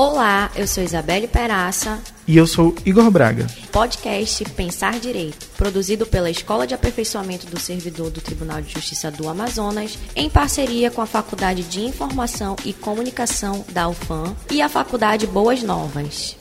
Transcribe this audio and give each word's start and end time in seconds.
Olá, 0.00 0.48
eu 0.54 0.64
sou 0.64 0.84
Isabelle 0.84 1.26
Peraça. 1.26 1.98
E 2.24 2.36
eu 2.36 2.46
sou 2.46 2.72
Igor 2.86 3.10
Braga. 3.10 3.48
Podcast 3.72 4.44
Pensar 4.50 5.00
Direito, 5.00 5.48
produzido 5.56 6.06
pela 6.06 6.30
Escola 6.30 6.68
de 6.68 6.72
Aperfeiçoamento 6.72 7.48
do 7.48 7.58
Servidor 7.58 8.08
do 8.08 8.20
Tribunal 8.20 8.62
de 8.62 8.72
Justiça 8.72 9.10
do 9.10 9.28
Amazonas, 9.28 9.98
em 10.14 10.30
parceria 10.30 10.88
com 10.88 11.02
a 11.02 11.06
Faculdade 11.06 11.64
de 11.64 11.80
Informação 11.80 12.54
e 12.64 12.72
Comunicação 12.72 13.64
da 13.72 13.88
UFAM 13.88 14.36
e 14.52 14.62
a 14.62 14.68
Faculdade 14.68 15.26
Boas 15.26 15.64
Novas. 15.64 16.36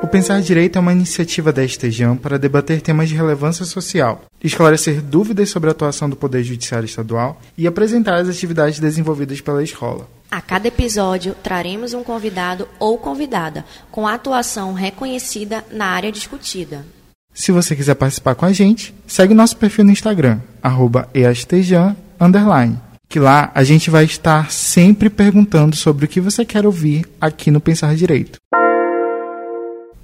O 0.00 0.06
Pensar 0.06 0.40
Direito 0.40 0.76
é 0.76 0.80
uma 0.80 0.92
iniciativa 0.92 1.52
da 1.52 1.64
Estejam 1.64 2.16
para 2.16 2.38
debater 2.38 2.80
temas 2.80 3.08
de 3.08 3.16
relevância 3.16 3.64
social, 3.64 4.26
esclarecer 4.44 5.02
dúvidas 5.02 5.50
sobre 5.50 5.70
a 5.70 5.72
atuação 5.72 6.08
do 6.08 6.14
Poder 6.14 6.44
Judiciário 6.44 6.86
Estadual 6.86 7.40
e 7.58 7.66
apresentar 7.66 8.14
as 8.20 8.28
atividades 8.28 8.78
desenvolvidas 8.78 9.40
pela 9.40 9.60
escola. 9.60 10.06
A 10.30 10.40
cada 10.40 10.68
episódio, 10.68 11.34
traremos 11.42 11.94
um 11.94 12.02
convidado 12.02 12.68
ou 12.78 12.98
convidada 12.98 13.64
com 13.90 14.06
atuação 14.06 14.72
reconhecida 14.72 15.64
na 15.70 15.86
área 15.86 16.10
discutida. 16.10 16.84
Se 17.32 17.52
você 17.52 17.76
quiser 17.76 17.94
participar 17.94 18.34
com 18.34 18.46
a 18.46 18.52
gente, 18.52 18.94
segue 19.06 19.34
nosso 19.34 19.56
perfil 19.56 19.84
no 19.84 19.92
Instagram, 19.92 20.40
eastejan, 21.14 21.94
que 23.08 23.20
lá 23.20 23.52
a 23.54 23.62
gente 23.62 23.90
vai 23.90 24.04
estar 24.04 24.50
sempre 24.50 25.08
perguntando 25.08 25.76
sobre 25.76 26.06
o 26.06 26.08
que 26.08 26.20
você 26.20 26.44
quer 26.44 26.66
ouvir 26.66 27.06
aqui 27.20 27.50
no 27.50 27.60
Pensar 27.60 27.94
Direito. 27.94 28.38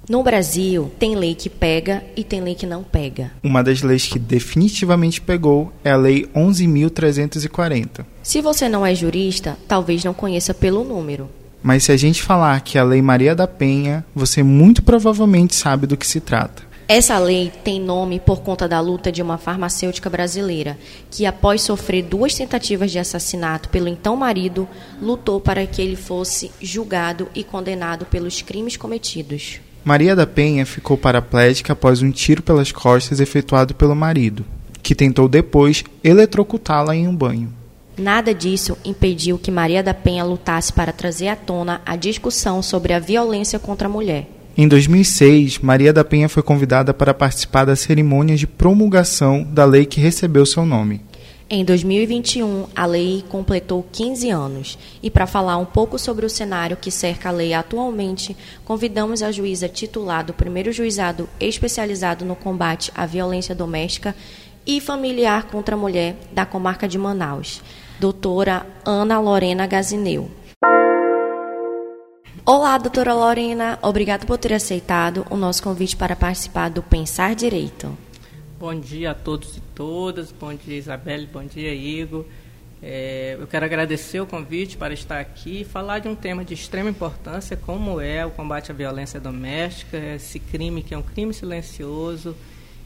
No 0.09 0.21
Brasil, 0.21 0.91
tem 0.99 1.15
lei 1.15 1.33
que 1.33 1.49
pega 1.49 2.03
e 2.13 2.25
tem 2.25 2.41
lei 2.41 2.55
que 2.55 2.65
não 2.65 2.83
pega. 2.83 3.31
Uma 3.41 3.63
das 3.63 3.81
leis 3.81 4.05
que 4.05 4.19
definitivamente 4.19 5.21
pegou 5.21 5.71
é 5.81 5.91
a 5.91 5.95
Lei 5.95 6.25
11.340. 6.35 8.05
Se 8.21 8.41
você 8.41 8.67
não 8.67 8.85
é 8.85 8.93
jurista, 8.93 9.57
talvez 9.65 10.03
não 10.03 10.13
conheça 10.13 10.53
pelo 10.53 10.83
número. 10.83 11.29
Mas 11.61 11.85
se 11.85 11.93
a 11.93 11.97
gente 11.97 12.21
falar 12.21 12.59
que 12.59 12.77
é 12.77 12.81
a 12.81 12.83
Lei 12.83 13.01
Maria 13.01 13.33
da 13.33 13.47
Penha, 13.47 14.05
você 14.13 14.43
muito 14.43 14.83
provavelmente 14.83 15.55
sabe 15.55 15.87
do 15.87 15.95
que 15.95 16.05
se 16.05 16.19
trata. 16.19 16.63
Essa 16.85 17.17
lei 17.17 17.49
tem 17.63 17.79
nome 17.79 18.19
por 18.19 18.41
conta 18.41 18.67
da 18.67 18.81
luta 18.81 19.09
de 19.09 19.21
uma 19.21 19.37
farmacêutica 19.37 20.09
brasileira 20.09 20.77
que, 21.09 21.25
após 21.25 21.61
sofrer 21.61 22.03
duas 22.03 22.33
tentativas 22.33 22.91
de 22.91 22.99
assassinato 22.99 23.69
pelo 23.69 23.87
então 23.87 24.17
marido, 24.17 24.67
lutou 25.01 25.39
para 25.39 25.65
que 25.65 25.81
ele 25.81 25.95
fosse 25.95 26.51
julgado 26.61 27.29
e 27.33 27.41
condenado 27.41 28.05
pelos 28.05 28.41
crimes 28.41 28.75
cometidos. 28.75 29.61
Maria 29.83 30.15
da 30.15 30.25
Penha 30.25 30.65
ficou 30.65 30.97
paraplégica 30.97 31.73
após 31.73 32.01
um 32.01 32.09
tiro 32.09 32.41
pelas 32.41 32.71
costas 32.71 33.19
efetuado 33.19 33.75
pelo 33.75 33.93
marido, 33.93 34.45
que 34.81 34.95
tentou 34.95 35.27
depois 35.27 35.83
eletrocutá-la 36.01 36.95
em 36.95 37.05
um 37.05 37.15
banho. 37.15 37.53
Nada 37.97 38.33
disso 38.33 38.77
impediu 38.85 39.37
que 39.37 39.51
Maria 39.51 39.83
da 39.83 39.93
Penha 39.93 40.23
lutasse 40.23 40.71
para 40.71 40.93
trazer 40.93 41.27
à 41.27 41.35
tona 41.35 41.81
a 41.85 41.97
discussão 41.97 42.61
sobre 42.61 42.93
a 42.93 42.99
violência 42.99 43.59
contra 43.59 43.87
a 43.87 43.91
mulher. 43.91 44.27
Em 44.55 44.67
2006, 44.67 45.59
Maria 45.59 45.91
da 45.91 46.05
Penha 46.05 46.29
foi 46.29 46.41
convidada 46.41 46.93
para 46.93 47.13
participar 47.13 47.65
da 47.65 47.75
cerimônia 47.75 48.37
de 48.37 48.47
promulgação 48.47 49.43
da 49.43 49.65
lei 49.65 49.85
que 49.85 49.99
recebeu 49.99 50.45
seu 50.45 50.65
nome. 50.65 51.01
Em 51.49 51.63
2021, 51.63 52.67
a 52.75 52.85
lei 52.85 53.23
completou 53.27 53.85
15 53.91 54.29
anos. 54.29 54.77
E 55.03 55.09
para 55.09 55.27
falar 55.27 55.57
um 55.57 55.65
pouco 55.65 55.99
sobre 55.99 56.25
o 56.25 56.29
cenário 56.29 56.77
que 56.77 56.89
cerca 56.89 57.29
a 57.29 57.31
lei 57.31 57.53
atualmente, 57.53 58.35
convidamos 58.63 59.21
a 59.21 59.31
juíza 59.31 59.67
titular 59.67 60.23
do 60.23 60.33
primeiro 60.33 60.71
juizado 60.71 61.29
especializado 61.39 62.23
no 62.23 62.35
combate 62.35 62.91
à 62.95 63.05
violência 63.05 63.53
doméstica 63.53 64.15
e 64.65 64.79
familiar 64.79 65.43
contra 65.47 65.75
a 65.75 65.77
mulher 65.77 66.15
da 66.31 66.45
comarca 66.45 66.87
de 66.87 66.97
Manaus, 66.97 67.61
doutora 67.99 68.65
Ana 68.85 69.19
Lorena 69.19 69.67
Gazineu. 69.67 70.31
Olá, 72.45 72.77
doutora 72.77 73.13
Lorena. 73.13 73.77
Obrigada 73.81 74.25
por 74.25 74.37
ter 74.37 74.53
aceitado 74.53 75.25
o 75.29 75.37
nosso 75.37 75.61
convite 75.61 75.95
para 75.95 76.15
participar 76.15 76.69
do 76.69 76.81
Pensar 76.81 77.35
Direito. 77.35 77.97
Bom 78.63 78.79
dia 78.79 79.11
a 79.11 79.13
todos 79.13 79.57
e 79.57 79.59
todas. 79.75 80.31
Bom 80.31 80.55
dia, 80.55 80.77
Isabelle. 80.77 81.27
Bom 81.27 81.43
dia, 81.43 81.75
Igor. 81.75 82.23
É, 82.81 83.35
eu 83.37 83.45
quero 83.45 83.65
agradecer 83.65 84.21
o 84.21 84.25
convite 84.25 84.77
para 84.77 84.93
estar 84.93 85.19
aqui 85.19 85.59
e 85.59 85.65
falar 85.65 85.99
de 85.99 86.07
um 86.07 86.15
tema 86.15 86.45
de 86.45 86.53
extrema 86.53 86.89
importância, 86.89 87.57
como 87.57 87.99
é 87.99 88.25
o 88.25 88.31
combate 88.31 88.71
à 88.71 88.73
violência 88.73 89.19
doméstica, 89.19 89.97
esse 89.97 90.39
crime 90.39 90.81
que 90.81 90.93
é 90.93 90.97
um 90.97 91.01
crime 91.01 91.33
silencioso 91.33 92.37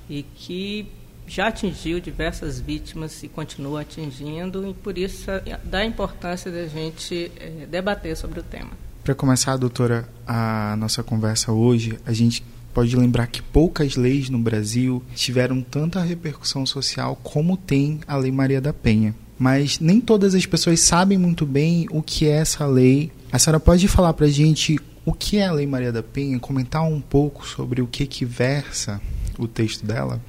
e 0.10 0.24
que 0.24 0.92
já 1.28 1.50
atingiu 1.50 2.00
diversas 2.00 2.59
vítimas 2.59 3.22
e 3.22 3.28
continua 3.28 3.82
atingindo, 3.82 4.68
e 4.68 4.74
por 4.74 4.98
isso 4.98 5.28
dá 5.64 5.86
importância 5.86 6.52
da 6.52 6.66
gente 6.66 7.32
é, 7.40 7.68
debater 7.68 8.18
sobre 8.18 8.40
o 8.40 8.44
tema. 8.44 8.72
Para 9.04 9.14
começar, 9.14 9.56
doutora, 9.58 10.09
a 10.26 10.76
nossa 10.76 11.04
conversa 11.04 11.52
hoje, 11.52 12.00
a 12.04 12.14
gente 12.14 12.44
pode 12.78 12.96
lembrar 12.96 13.26
que 13.26 13.42
poucas 13.42 13.96
leis 13.96 14.30
no 14.30 14.38
Brasil 14.38 15.02
tiveram 15.16 15.64
tanta 15.64 16.00
repercussão 16.00 16.64
social 16.64 17.16
como 17.24 17.58
tem 17.58 18.02
a 18.08 18.16
Lei 18.16 18.32
Maria 18.32 18.62
da 18.62 18.72
Penha. 18.72 19.16
Mas 19.36 19.80
nem 19.80 20.00
todas 20.00 20.36
as 20.36 20.46
pessoas 20.46 20.82
sabem 20.82 21.18
muito 21.18 21.44
bem 21.44 21.88
o 21.90 22.04
que 22.04 22.28
é 22.28 22.34
essa 22.34 22.68
lei. 22.68 23.12
A 23.32 23.40
senhora 23.40 23.60
pode 23.60 23.88
falar 23.88 24.14
para 24.14 24.28
a 24.28 24.30
gente 24.30 24.78
o 25.04 25.12
que 25.12 25.38
é 25.38 25.48
a 25.48 25.52
Lei 25.52 25.66
Maria 25.66 25.92
da 25.92 26.04
Penha, 26.04 26.38
comentar 26.38 26.84
um 26.84 27.02
pouco 27.02 27.48
sobre 27.48 27.82
o 27.82 27.88
que, 27.88 28.06
que 28.06 28.24
versa 28.24 29.02
o 29.40 29.48
texto 29.48 29.84
dela? 29.84 30.22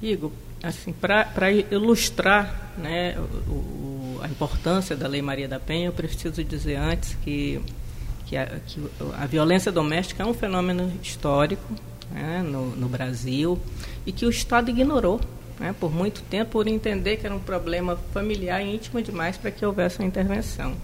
Igor, 0.00 0.30
assim, 0.62 0.92
para 0.92 1.50
ilustrar 1.50 2.70
né, 2.78 3.18
o, 3.48 4.20
a 4.22 4.28
importância 4.28 4.94
da 4.94 5.08
Lei 5.08 5.22
Maria 5.22 5.48
da 5.48 5.58
Penha, 5.58 5.86
eu 5.86 5.92
preciso 5.92 6.44
dizer 6.44 6.76
antes 6.76 7.16
que, 7.24 7.60
que, 8.26 8.36
a, 8.36 8.46
que 8.64 8.80
a 9.18 9.26
violência 9.26 9.72
doméstica 9.72 10.22
é 10.22 10.26
um 10.26 10.34
fenômeno 10.34 10.92
histórico 11.02 11.74
né, 12.10 12.42
no, 12.42 12.74
no 12.76 12.88
Brasil 12.88 13.58
e 14.04 14.12
que 14.12 14.26
o 14.26 14.30
Estado 14.30 14.70
ignorou 14.70 15.20
né, 15.58 15.74
por 15.78 15.92
muito 15.92 16.22
tempo 16.22 16.52
por 16.52 16.66
entender 16.66 17.16
que 17.16 17.26
era 17.26 17.34
um 17.34 17.40
problema 17.40 17.96
familiar 18.12 18.62
e 18.62 18.74
íntimo 18.74 19.00
demais 19.02 19.36
para 19.36 19.50
que 19.50 19.64
houvesse 19.64 19.98
uma 19.98 20.06
intervenção. 20.06 20.74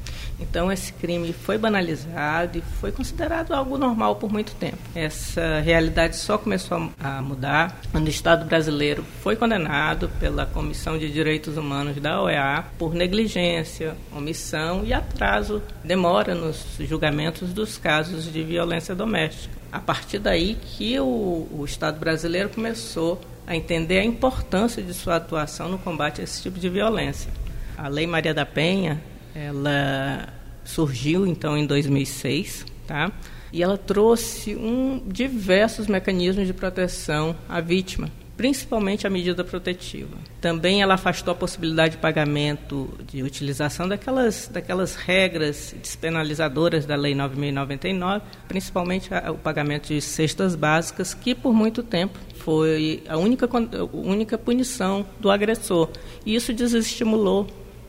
Então 0.41 0.73
esse 0.73 0.93
crime 0.95 1.33
foi 1.33 1.57
banalizado 1.59 2.59
e 2.59 2.63
foi 2.81 2.91
considerado 2.91 3.53
algo 3.53 3.79
normal 3.79 4.17
por 4.17 4.33
muito 4.33 4.55
tempo. 4.55 4.79
Essa 4.95 5.61
realidade 5.61 6.17
só 6.17 6.37
começou 6.37 6.91
a 6.99 7.23
mudar 7.23 7.81
quando 7.91 8.07
o 8.07 8.11
Estado 8.11 8.45
brasileiro 8.47 9.05
foi 9.23 9.37
condenado 9.37 10.09
pela 10.21 10.47
Comissão 10.47 10.99
de 10.99 11.11
Direitos 11.11 11.57
Humanos 11.57 11.97
da 11.97 12.23
OEA 12.23 12.65
por 12.79 12.95
negligência, 12.95 13.95
omissão 14.15 14.85
e 14.85 14.93
atraso, 14.93 15.63
demora 15.85 16.35
nos 16.35 16.77
julgamentos 16.81 17.53
dos 17.53 17.79
casos 17.79 18.31
de 18.31 18.43
violência 18.43 18.95
doméstica. 18.95 19.62
A 19.73 19.81
partir 19.81 20.19
daí 20.19 20.55
que 20.55 21.01
o, 21.01 21.49
o 21.51 21.65
Estado 21.65 21.99
brasileiro 21.99 22.51
começou 22.51 23.19
a 23.47 23.57
entender 23.57 23.99
a 24.01 24.05
importância 24.05 24.83
de 24.83 24.93
sua 24.93 25.17
atuação 25.17 25.69
no 25.69 25.79
combate 25.79 26.21
a 26.21 26.25
esse 26.25 26.43
tipo 26.43 26.61
de 26.61 26.69
violência. 26.69 27.33
A 27.77 27.89
Lei 27.89 28.07
Maria 28.07 28.35
da 28.35 28.45
Penha, 28.45 29.03
ela 29.35 30.29
surgiu 30.63 31.27
então 31.27 31.57
em 31.57 31.67
2006, 31.67 32.67
tá? 32.87 33.11
E 33.53 33.63
ela 33.63 33.77
trouxe 33.77 34.55
um, 34.55 35.03
diversos 35.07 35.87
mecanismos 35.87 36.47
de 36.47 36.53
proteção 36.53 37.35
à 37.49 37.61
vítima, 37.61 38.11
principalmente 38.37 39.07
a 39.07 39.11
medida 39.11 39.45
protetiva. 39.45 40.17
Também 40.41 40.83
ela 40.83 40.95
afastou 40.95 41.33
a 41.33 41.35
possibilidade 41.35 41.93
de 41.93 41.99
pagamento, 41.99 42.91
de 43.07 43.23
utilização 43.23 43.87
daquelas, 43.87 44.49
daquelas 44.53 44.95
regras 44.95 45.75
despenalizadoras 45.81 46.87
da 46.87 46.97
Lei 46.97 47.15
9.099, 47.15 48.23
principalmente 48.49 49.11
o 49.31 49.35
pagamento 49.35 49.89
de 49.89 50.01
cestas 50.01 50.55
básicas, 50.55 51.15
que 51.15 51.35
por 51.35 51.53
muito 51.53 51.83
tempo 51.83 52.19
foi 52.37 53.03
a 53.09 53.17
única, 53.17 53.47
a 53.47 53.97
única 53.97 54.39
punição 54.39 55.07
do 55.21 55.31
agressor. 55.31 55.91
E 56.25 56.35
isso 56.35 56.53
desestimulou 56.53 57.47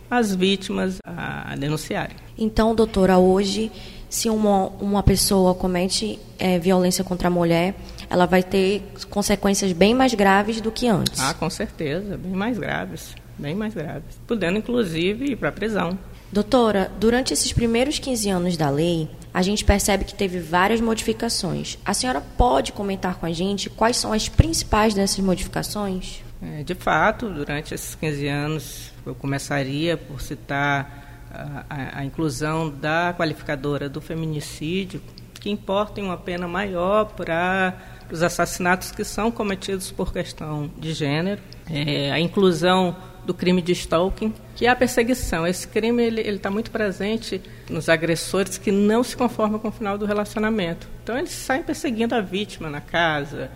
as 0.09 0.35
vítimas 0.35 0.97
a 1.03 1.55
denunciarem. 1.57 2.15
Então, 2.37 2.75
doutora, 2.75 3.17
hoje, 3.17 3.71
se 4.09 4.29
uma, 4.29 4.67
uma 4.79 5.01
pessoa 5.01 5.55
comete 5.55 6.19
é, 6.37 6.59
violência 6.59 7.03
contra 7.03 7.29
a 7.29 7.31
mulher, 7.31 7.73
ela 8.13 8.27
vai 8.27 8.43
ter 8.43 8.83
consequências 9.09 9.71
bem 9.71 9.95
mais 9.95 10.13
graves 10.13 10.61
do 10.61 10.71
que 10.71 10.87
antes. 10.87 11.19
Ah, 11.19 11.33
com 11.33 11.49
certeza, 11.49 12.15
bem 12.15 12.31
mais 12.31 12.59
graves, 12.59 13.15
bem 13.39 13.55
mais 13.55 13.73
graves, 13.73 14.19
podendo 14.27 14.59
inclusive 14.59 15.31
ir 15.31 15.35
para 15.35 15.49
a 15.49 15.51
prisão. 15.51 15.97
Doutora, 16.31 16.91
durante 16.99 17.33
esses 17.33 17.51
primeiros 17.51 17.97
15 17.97 18.29
anos 18.29 18.55
da 18.55 18.69
lei, 18.69 19.09
a 19.33 19.41
gente 19.41 19.65
percebe 19.65 20.05
que 20.05 20.13
teve 20.13 20.39
várias 20.39 20.79
modificações. 20.79 21.79
A 21.83 21.91
senhora 21.95 22.21
pode 22.21 22.71
comentar 22.71 23.15
com 23.15 23.25
a 23.25 23.31
gente 23.31 23.67
quais 23.67 23.97
são 23.97 24.13
as 24.13 24.29
principais 24.29 24.93
dessas 24.93 25.17
modificações? 25.17 26.23
É, 26.39 26.61
de 26.61 26.75
fato, 26.75 27.27
durante 27.29 27.73
esses 27.73 27.95
15 27.95 28.27
anos, 28.27 28.91
eu 29.07 29.15
começaria 29.15 29.97
por 29.97 30.21
citar 30.21 31.25
a, 31.31 31.65
a, 31.67 31.99
a 31.99 32.05
inclusão 32.05 32.69
da 32.69 33.11
qualificadora 33.17 33.89
do 33.89 33.99
feminicídio, 33.99 35.01
que 35.43 35.49
importa 35.49 35.99
em 35.99 36.03
uma 36.03 36.17
pena 36.17 36.47
maior 36.47 37.05
para 37.05 37.73
os 38.11 38.23
assassinatos 38.23 38.91
que 38.91 39.03
são 39.03 39.31
cometidos 39.31 39.91
por 39.91 40.11
questão 40.13 40.69
de 40.77 40.93
gênero, 40.93 41.41
é, 41.69 42.11
a 42.11 42.19
inclusão 42.19 42.95
do 43.25 43.33
crime 43.33 43.61
de 43.61 43.71
stalking, 43.71 44.33
que 44.55 44.65
é 44.65 44.69
a 44.69 44.75
perseguição. 44.75 45.47
Esse 45.47 45.67
crime 45.67 46.03
ele 46.03 46.21
está 46.21 46.51
muito 46.51 46.71
presente 46.71 47.41
nos 47.69 47.89
agressores 47.89 48.57
que 48.57 48.71
não 48.71 49.03
se 49.03 49.15
conformam 49.15 49.59
com 49.59 49.69
o 49.69 49.71
final 49.71 49.97
do 49.97 50.05
relacionamento. 50.05 50.87
Então 51.03 51.17
eles 51.17 51.31
saem 51.31 51.63
perseguindo 51.63 52.13
a 52.15 52.21
vítima 52.21 52.69
na 52.69 52.81
casa, 52.81 53.49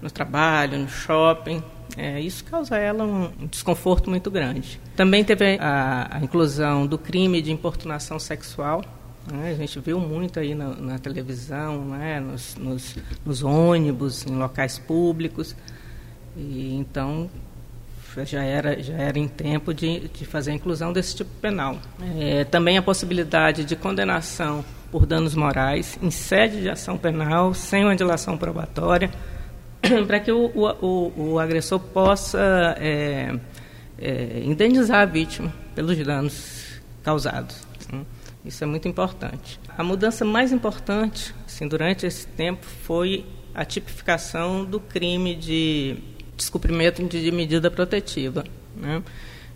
no 0.00 0.10
trabalho, 0.10 0.78
no 0.78 0.88
shopping. 0.88 1.62
É, 1.96 2.20
isso 2.20 2.44
causa 2.44 2.76
a 2.76 2.78
ela 2.78 3.04
um, 3.04 3.46
desconforto 3.50 4.10
muito 4.10 4.30
grande. 4.30 4.80
Também 4.96 5.22
teve 5.22 5.58
a, 5.60 6.16
a 6.16 6.20
inclusão 6.20 6.86
do 6.86 6.98
crime 6.98 7.40
de 7.40 7.52
importunação 7.52 8.18
sexual, 8.18 8.82
né? 9.30 9.50
A 9.50 9.54
gente 9.54 9.78
viu 9.80 10.00
muito 10.00 10.40
aí 10.40 10.54
na, 10.54 10.68
na 10.74 10.98
televisão, 10.98 11.84
né? 11.84 12.20
nos, 12.20 12.56
nos, 12.56 12.96
nos, 13.24 13.42
ônibus, 13.42 14.26
em 14.26 14.34
locais 14.34 14.78
públicos. 14.78 15.54
E, 16.36 16.74
então, 16.74 17.30
já 18.24 18.42
era, 18.42 18.82
já 18.82 18.94
era 18.94 19.18
em 19.18 19.28
tempo 19.28 19.72
de, 19.72 20.08
de 20.08 20.24
fazer 20.24 20.50
a 20.50 20.54
inclusão 20.54 20.92
desse 20.92 21.16
tipo 21.16 21.30
penal. 21.40 21.78
É, 22.18 22.44
também 22.44 22.76
a 22.76 22.82
possibilidade 22.82 23.64
de 23.64 23.76
condenação 23.76 24.64
por 24.90 25.06
danos 25.06 25.34
morais 25.34 25.98
em 26.02 26.10
sede 26.10 26.60
de 26.60 26.68
ação 26.68 26.98
penal, 26.98 27.54
sem 27.54 27.84
uma 27.84 27.96
dilação 27.96 28.36
probatória, 28.36 29.10
para 30.06 30.20
que 30.20 30.30
o, 30.30 30.50
o, 30.54 31.12
o, 31.16 31.38
agressor 31.38 31.80
possa 31.80 32.76
é, 32.78 33.34
é, 33.98 34.42
indenizar 34.44 35.00
a 35.00 35.06
vítima 35.06 35.52
pelos 35.74 35.96
danos 36.04 36.82
causados. 37.02 37.71
Isso 38.44 38.64
é 38.64 38.66
muito 38.66 38.88
importante. 38.88 39.60
A 39.76 39.84
mudança 39.84 40.24
mais 40.24 40.52
importante, 40.52 41.32
assim, 41.46 41.68
durante 41.68 42.06
esse 42.06 42.26
tempo, 42.26 42.66
foi 42.66 43.24
a 43.54 43.64
tipificação 43.64 44.64
do 44.64 44.80
crime 44.80 45.34
de 45.34 45.96
descumprimento 46.36 47.02
de 47.04 47.30
medida 47.30 47.70
protetiva. 47.70 48.44
Né? 48.76 49.02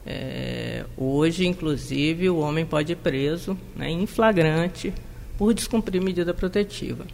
É, 0.07 0.85
hoje, 0.97 1.47
inclusive, 1.47 2.31
o 2.31 2.39
homem 2.39 2.65
pode 2.65 2.93
ir 2.93 2.97
preso 2.97 3.59
né, 3.75 3.91
em 3.91 4.07
flagrante 4.07 4.93
por 5.37 5.53
descumprir 5.53 6.01
medida 6.01 6.33
protetiva. 6.33 7.05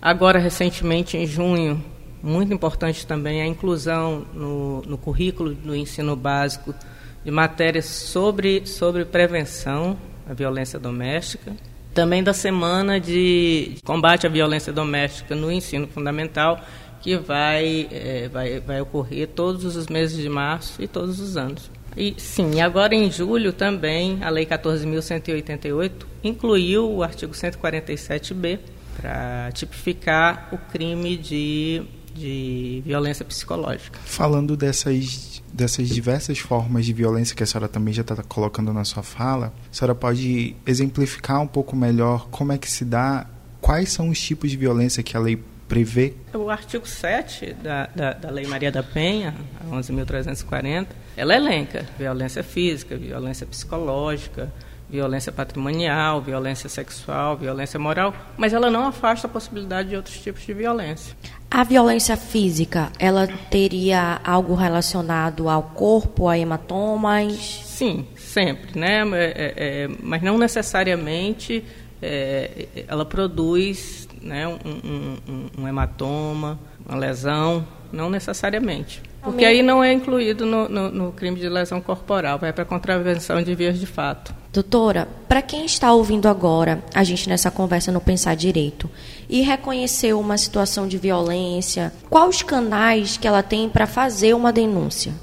Agora, 0.00 0.38
recentemente, 0.38 1.18
em 1.18 1.26
junho, 1.26 1.84
muito 2.22 2.54
importante 2.54 3.06
também 3.06 3.42
a 3.42 3.46
inclusão 3.46 4.24
no, 4.32 4.80
no 4.82 4.96
currículo 4.96 5.54
do 5.54 5.76
ensino 5.76 6.16
básico 6.16 6.74
de 7.22 7.30
matérias 7.30 7.84
sobre, 7.84 8.66
sobre 8.66 9.04
prevenção 9.04 9.98
à 10.32 10.34
violência 10.34 10.78
doméstica. 10.78 11.52
Também 11.94 12.22
da 12.22 12.32
semana 12.32 12.98
de 12.98 13.76
combate 13.84 14.26
à 14.26 14.30
violência 14.30 14.72
doméstica 14.72 15.34
no 15.34 15.52
ensino 15.52 15.86
fundamental, 15.86 16.60
que 17.00 17.16
vai, 17.16 17.88
é, 17.90 18.28
vai, 18.28 18.60
vai 18.60 18.80
ocorrer 18.80 19.28
todos 19.28 19.76
os 19.76 19.86
meses 19.88 20.16
de 20.16 20.28
março 20.28 20.82
e 20.82 20.88
todos 20.88 21.20
os 21.20 21.36
anos. 21.36 21.70
E 21.96 22.14
sim, 22.16 22.60
agora 22.62 22.94
em 22.94 23.10
julho 23.10 23.52
também 23.52 24.18
a 24.22 24.30
Lei 24.30 24.46
14.188 24.46 25.90
incluiu 26.24 26.90
o 26.90 27.02
artigo 27.02 27.32
147b 27.32 28.58
para 28.96 29.50
tipificar 29.52 30.48
o 30.52 30.58
crime 30.70 31.16
de, 31.16 31.82
de 32.14 32.82
violência 32.84 33.24
psicológica. 33.24 33.98
Falando 34.04 34.56
dessas, 34.56 35.42
dessas 35.52 35.88
diversas 35.88 36.38
formas 36.38 36.86
de 36.86 36.92
violência 36.92 37.34
que 37.34 37.42
a 37.42 37.46
senhora 37.46 37.68
também 37.68 37.92
já 37.92 38.02
está 38.02 38.16
colocando 38.22 38.72
na 38.72 38.84
sua 38.84 39.02
fala, 39.02 39.52
a 39.70 39.74
senhora 39.74 39.94
pode 39.94 40.56
exemplificar 40.66 41.40
um 41.40 41.46
pouco 41.46 41.74
melhor 41.74 42.28
como 42.30 42.52
é 42.52 42.58
que 42.58 42.70
se 42.70 42.84
dá, 42.84 43.26
quais 43.60 43.90
são 43.90 44.08
os 44.08 44.20
tipos 44.20 44.50
de 44.50 44.56
violência 44.56 45.02
que 45.02 45.16
a 45.16 45.20
lei 45.20 45.42
prevê? 45.68 46.12
O 46.34 46.50
artigo 46.50 46.86
7 46.86 47.54
da, 47.54 47.86
da, 47.86 48.12
da 48.12 48.30
Lei 48.30 48.46
Maria 48.46 48.70
da 48.70 48.82
Penha, 48.82 49.34
11.340, 49.70 50.88
ela 51.16 51.34
elenca 51.34 51.86
violência 51.98 52.42
física, 52.42 52.96
violência 52.96 53.46
psicológica, 53.46 54.52
violência 54.92 55.32
patrimonial, 55.32 56.20
violência 56.20 56.68
sexual, 56.68 57.34
violência 57.34 57.80
moral, 57.80 58.14
mas 58.36 58.52
ela 58.52 58.70
não 58.70 58.86
afasta 58.86 59.26
a 59.26 59.30
possibilidade 59.30 59.88
de 59.88 59.96
outros 59.96 60.20
tipos 60.20 60.44
de 60.44 60.52
violência. 60.52 61.16
A 61.50 61.64
violência 61.64 62.14
física, 62.14 62.92
ela 62.98 63.26
teria 63.26 64.20
algo 64.22 64.54
relacionado 64.54 65.48
ao 65.48 65.62
corpo, 65.62 66.28
a 66.28 66.38
hematomas? 66.38 67.32
Sim, 67.64 68.06
sempre, 68.16 68.78
né? 68.78 69.00
É, 69.14 69.24
é, 69.24 69.54
é 69.56 69.88
mas 70.02 70.20
não 70.20 70.36
necessariamente 70.36 71.64
é, 72.02 72.68
ela 72.86 73.06
produz 73.06 74.06
né, 74.20 74.46
um, 74.46 74.58
um, 74.62 75.46
um, 75.58 75.68
hematoma, 75.68 76.58
uma 76.86 76.98
lesão, 76.98 77.66
não 77.90 78.10
necessariamente. 78.10 79.02
Porque 79.22 79.44
aí 79.44 79.62
não 79.62 79.82
é 79.82 79.92
incluído 79.92 80.44
no, 80.44 80.68
no, 80.68 80.90
no 80.90 81.12
crime 81.12 81.40
de 81.40 81.48
lesão 81.48 81.80
corporal, 81.80 82.38
vai 82.38 82.52
para 82.52 82.64
contravenção 82.64 83.42
de 83.42 83.54
vias 83.54 83.78
de 83.78 83.86
fato. 83.86 84.41
Doutora, 84.52 85.08
para 85.26 85.40
quem 85.40 85.64
está 85.64 85.94
ouvindo 85.94 86.28
agora 86.28 86.84
a 86.94 87.02
gente 87.02 87.26
nessa 87.26 87.50
conversa 87.50 87.90
no 87.90 88.02
Pensar 88.02 88.36
Direito 88.36 88.90
e 89.26 89.40
reconheceu 89.40 90.20
uma 90.20 90.36
situação 90.36 90.86
de 90.86 90.98
violência, 90.98 91.90
quais 92.10 92.36
os 92.36 92.42
canais 92.42 93.16
que 93.16 93.26
ela 93.26 93.42
tem 93.42 93.70
para 93.70 93.86
fazer 93.86 94.34
uma 94.34 94.52
denúncia? 94.52 95.14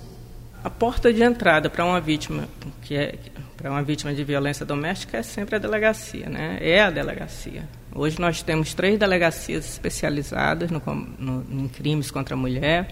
A 0.63 0.69
porta 0.69 1.13
de 1.13 1.21
entrada 1.21 1.69
para 1.69 1.85
uma 1.85 2.01
vítima 2.01 2.49
que 2.81 2.95
é 2.95 3.15
para 3.55 3.69
uma 3.69 3.83
vítima 3.83 4.13
de 4.15 4.23
violência 4.23 4.65
doméstica 4.65 5.17
é 5.17 5.21
sempre 5.21 5.57
a 5.57 5.59
delegacia, 5.59 6.27
né? 6.27 6.57
É 6.59 6.81
a 6.81 6.89
delegacia. 6.89 7.69
Hoje 7.93 8.19
nós 8.19 8.41
temos 8.41 8.73
três 8.73 8.97
delegacias 8.97 9.69
especializadas 9.69 10.71
no, 10.71 10.81
no, 11.19 11.45
em 11.51 11.67
crimes 11.67 12.09
contra 12.09 12.33
a 12.33 12.37
mulher. 12.37 12.87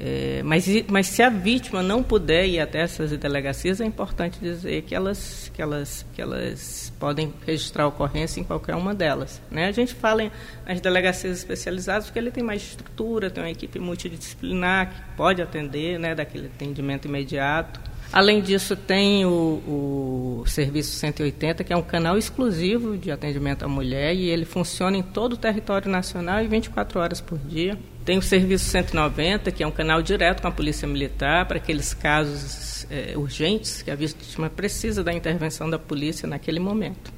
É, 0.00 0.42
mas, 0.44 0.66
mas 0.88 1.08
se 1.08 1.22
a 1.22 1.28
vítima 1.28 1.82
não 1.82 2.04
puder 2.04 2.46
ir 2.46 2.60
até 2.60 2.82
essas 2.82 3.10
delegacias, 3.10 3.80
é 3.80 3.84
importante 3.84 4.38
dizer 4.38 4.82
que 4.82 4.94
elas, 4.94 5.50
que 5.52 5.60
elas, 5.60 6.06
que 6.14 6.22
elas 6.22 6.92
podem 7.00 7.34
registrar 7.44 7.82
a 7.82 7.86
ocorrência 7.88 8.40
em 8.40 8.44
qualquer 8.44 8.76
uma 8.76 8.94
delas. 8.94 9.42
Né? 9.50 9.66
A 9.66 9.72
gente 9.72 9.94
fala 9.94 10.30
nas 10.64 10.80
delegacias 10.80 11.38
especializadas 11.38 12.06
porque 12.06 12.18
ele 12.18 12.30
tem 12.30 12.44
mais 12.44 12.62
estrutura, 12.62 13.28
tem 13.28 13.42
uma 13.42 13.50
equipe 13.50 13.80
multidisciplinar 13.80 14.90
que 14.90 15.16
pode 15.16 15.42
atender, 15.42 15.98
né, 15.98 16.14
daquele 16.14 16.46
atendimento 16.46 17.08
imediato. 17.08 17.80
Além 18.12 18.40
disso, 18.40 18.74
tem 18.74 19.26
o, 19.26 20.40
o, 20.40 20.44
Serviço 20.46 20.92
180, 20.92 21.62
que 21.62 21.72
é 21.72 21.76
um 21.76 21.82
canal 21.82 22.16
exclusivo 22.16 22.96
de 22.96 23.10
atendimento 23.10 23.64
à 23.64 23.68
mulher, 23.68 24.14
e 24.14 24.30
ele 24.30 24.46
funciona 24.46 24.96
em 24.96 25.02
todo 25.02 25.34
o 25.34 25.36
território 25.36 25.90
nacional 25.90 26.42
e 26.42 26.48
24 26.48 26.98
horas 26.98 27.20
por 27.20 27.38
dia. 27.38 27.78
Tem 28.06 28.16
o 28.16 28.22
Serviço 28.22 28.64
190, 28.64 29.52
que 29.52 29.62
é 29.62 29.66
um 29.66 29.70
canal 29.70 30.00
direto 30.00 30.40
com 30.40 30.48
a 30.48 30.50
Polícia 30.50 30.88
Militar 30.88 31.46
para 31.46 31.58
aqueles 31.58 31.92
casos 31.92 32.86
é, 32.90 33.12
urgentes 33.14 33.82
que 33.82 33.90
a 33.90 33.94
vítima 33.94 34.48
precisa 34.48 35.04
da 35.04 35.12
intervenção 35.12 35.68
da 35.68 35.78
polícia 35.78 36.26
naquele 36.26 36.58
momento. 36.58 37.17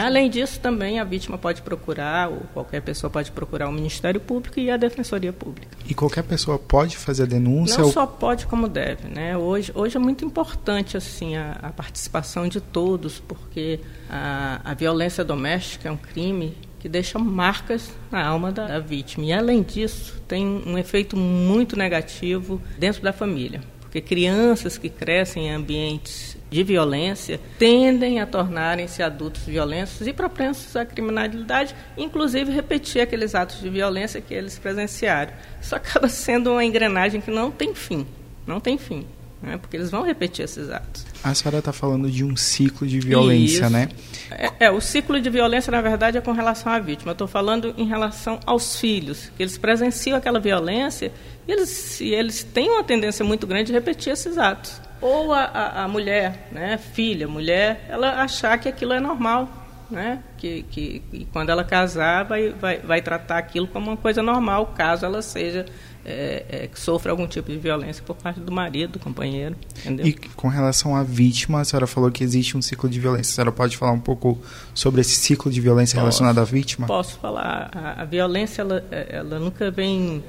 Além 0.00 0.30
disso, 0.30 0.58
também 0.58 0.98
a 0.98 1.04
vítima 1.04 1.36
pode 1.36 1.60
procurar, 1.60 2.30
ou 2.30 2.40
qualquer 2.54 2.80
pessoa 2.80 3.10
pode 3.10 3.30
procurar 3.30 3.68
o 3.68 3.72
Ministério 3.72 4.20
Público 4.20 4.58
e 4.58 4.70
a 4.70 4.76
Defensoria 4.76 5.32
Pública. 5.32 5.76
E 5.86 5.92
qualquer 5.94 6.22
pessoa 6.22 6.58
pode 6.58 6.96
fazer 6.96 7.24
a 7.24 7.26
denúncia? 7.26 7.78
Não 7.78 7.86
ou... 7.86 7.92
só 7.92 8.06
pode, 8.06 8.46
como 8.46 8.68
deve. 8.68 9.08
Né? 9.08 9.36
Hoje, 9.36 9.70
hoje 9.74 9.96
é 9.96 10.00
muito 10.00 10.24
importante 10.24 10.96
assim 10.96 11.36
a, 11.36 11.58
a 11.62 11.70
participação 11.70 12.48
de 12.48 12.60
todos, 12.60 13.20
porque 13.20 13.80
a, 14.08 14.60
a, 14.64 14.74
violência 14.74 15.22
doméstica 15.22 15.88
é 15.88 15.92
um 15.92 15.96
crime 15.96 16.56
que 16.80 16.88
deixa 16.88 17.18
marcas 17.18 17.92
na 18.10 18.24
alma 18.24 18.50
da, 18.50 18.66
da 18.66 18.78
vítima. 18.80 19.26
E, 19.26 19.32
além 19.32 19.62
disso, 19.62 20.20
tem 20.26 20.46
um 20.66 20.78
efeito 20.78 21.16
muito 21.16 21.76
negativo 21.76 22.60
dentro 22.78 23.02
da 23.02 23.12
família. 23.12 23.60
Porque 23.80 24.00
crianças 24.00 24.78
que 24.78 24.88
crescem 24.88 25.48
em 25.48 25.52
ambientes 25.52 26.36
de 26.52 26.62
violência 26.62 27.40
tendem 27.58 28.20
a 28.20 28.26
tornarem-se 28.26 29.02
adultos 29.02 29.42
violentos 29.44 30.06
e 30.06 30.12
propensos 30.12 30.76
à 30.76 30.84
criminalidade, 30.84 31.74
inclusive 31.96 32.52
repetir 32.52 33.00
aqueles 33.00 33.34
atos 33.34 33.60
de 33.60 33.70
violência 33.70 34.20
que 34.20 34.34
eles 34.34 34.58
presenciaram. 34.58 35.32
Isso 35.60 35.74
acaba 35.74 36.06
sendo 36.10 36.52
uma 36.52 36.64
engrenagem 36.64 37.22
que 37.22 37.30
não 37.30 37.50
tem 37.50 37.74
fim, 37.74 38.06
não 38.46 38.60
tem 38.60 38.76
fim, 38.76 39.06
né? 39.42 39.56
porque 39.56 39.78
eles 39.78 39.90
vão 39.90 40.02
repetir 40.02 40.44
esses 40.44 40.68
atos. 40.68 41.06
A 41.24 41.34
senhora 41.34 41.58
está 41.58 41.72
falando 41.72 42.10
de 42.10 42.22
um 42.22 42.36
ciclo 42.36 42.86
de 42.86 43.00
violência, 43.00 43.62
Isso. 43.62 43.70
né? 43.70 43.88
É, 44.30 44.66
é, 44.66 44.70
o 44.70 44.80
ciclo 44.80 45.18
de 45.20 45.30
violência, 45.30 45.70
na 45.70 45.80
verdade, 45.80 46.18
é 46.18 46.20
com 46.20 46.32
relação 46.32 46.70
à 46.70 46.78
vítima. 46.78 47.10
Eu 47.10 47.14
estou 47.14 47.28
falando 47.28 47.74
em 47.78 47.86
relação 47.86 48.38
aos 48.44 48.76
filhos, 48.76 49.30
que 49.36 49.42
eles 49.42 49.56
presenciam 49.56 50.18
aquela 50.18 50.38
violência 50.38 51.12
e 51.48 51.52
eles, 51.52 52.00
e 52.00 52.10
eles 52.10 52.44
têm 52.44 52.68
uma 52.68 52.84
tendência 52.84 53.24
muito 53.24 53.46
grande 53.46 53.68
de 53.68 53.72
repetir 53.72 54.12
esses 54.12 54.36
atos 54.36 54.80
ou 55.02 55.32
a, 55.32 55.42
a, 55.42 55.84
a, 55.84 55.88
mulher, 55.88 56.48
né, 56.52 56.78
filha, 56.78 57.26
mulher, 57.26 57.84
ela 57.88 58.22
achar 58.22 58.56
que 58.58 58.68
aquilo 58.68 58.92
é 58.92 59.00
normal, 59.00 59.48
né, 59.90 60.22
que, 60.38 60.62
que, 60.70 61.02
que 61.10 61.24
quando 61.32 61.50
ela 61.50 61.64
casar 61.64 62.24
vai, 62.24 62.50
vai, 62.50 62.78
vai 62.78 63.02
tratar 63.02 63.36
aquilo 63.36 63.66
como 63.66 63.90
uma 63.90 63.96
coisa 63.96 64.22
normal, 64.22 64.72
caso 64.76 65.04
ela 65.04 65.20
seja 65.20 65.66
é, 66.04 66.44
é, 66.48 66.66
que 66.66 66.78
sofra 66.78 67.12
algum 67.12 67.26
tipo 67.26 67.50
de 67.50 67.58
violência 67.58 68.02
por 68.04 68.16
parte 68.16 68.40
do 68.40 68.50
marido, 68.50 68.92
do 68.92 68.98
companheiro. 68.98 69.56
Entendeu? 69.78 70.06
E 70.06 70.12
com 70.12 70.48
relação 70.48 70.96
à 70.96 71.02
vítima, 71.02 71.60
a 71.60 71.64
senhora 71.64 71.86
falou 71.86 72.10
que 72.10 72.24
existe 72.24 72.56
um 72.56 72.62
ciclo 72.62 72.88
de 72.88 72.98
violência. 72.98 73.32
A 73.32 73.34
senhora 73.34 73.52
pode 73.52 73.76
falar 73.76 73.92
um 73.92 74.00
pouco 74.00 74.38
sobre 74.74 75.00
esse 75.00 75.14
ciclo 75.14 75.50
de 75.50 75.60
violência 75.60 75.94
posso, 75.94 76.02
relacionado 76.02 76.38
à 76.38 76.44
vítima? 76.44 76.86
Posso 76.86 77.18
falar. 77.18 77.70
A, 77.72 78.02
a 78.02 78.04
violência, 78.04 78.62
ela, 78.62 78.84
ela 78.90 79.38
nunca 79.38 79.70
vem. 79.70 80.22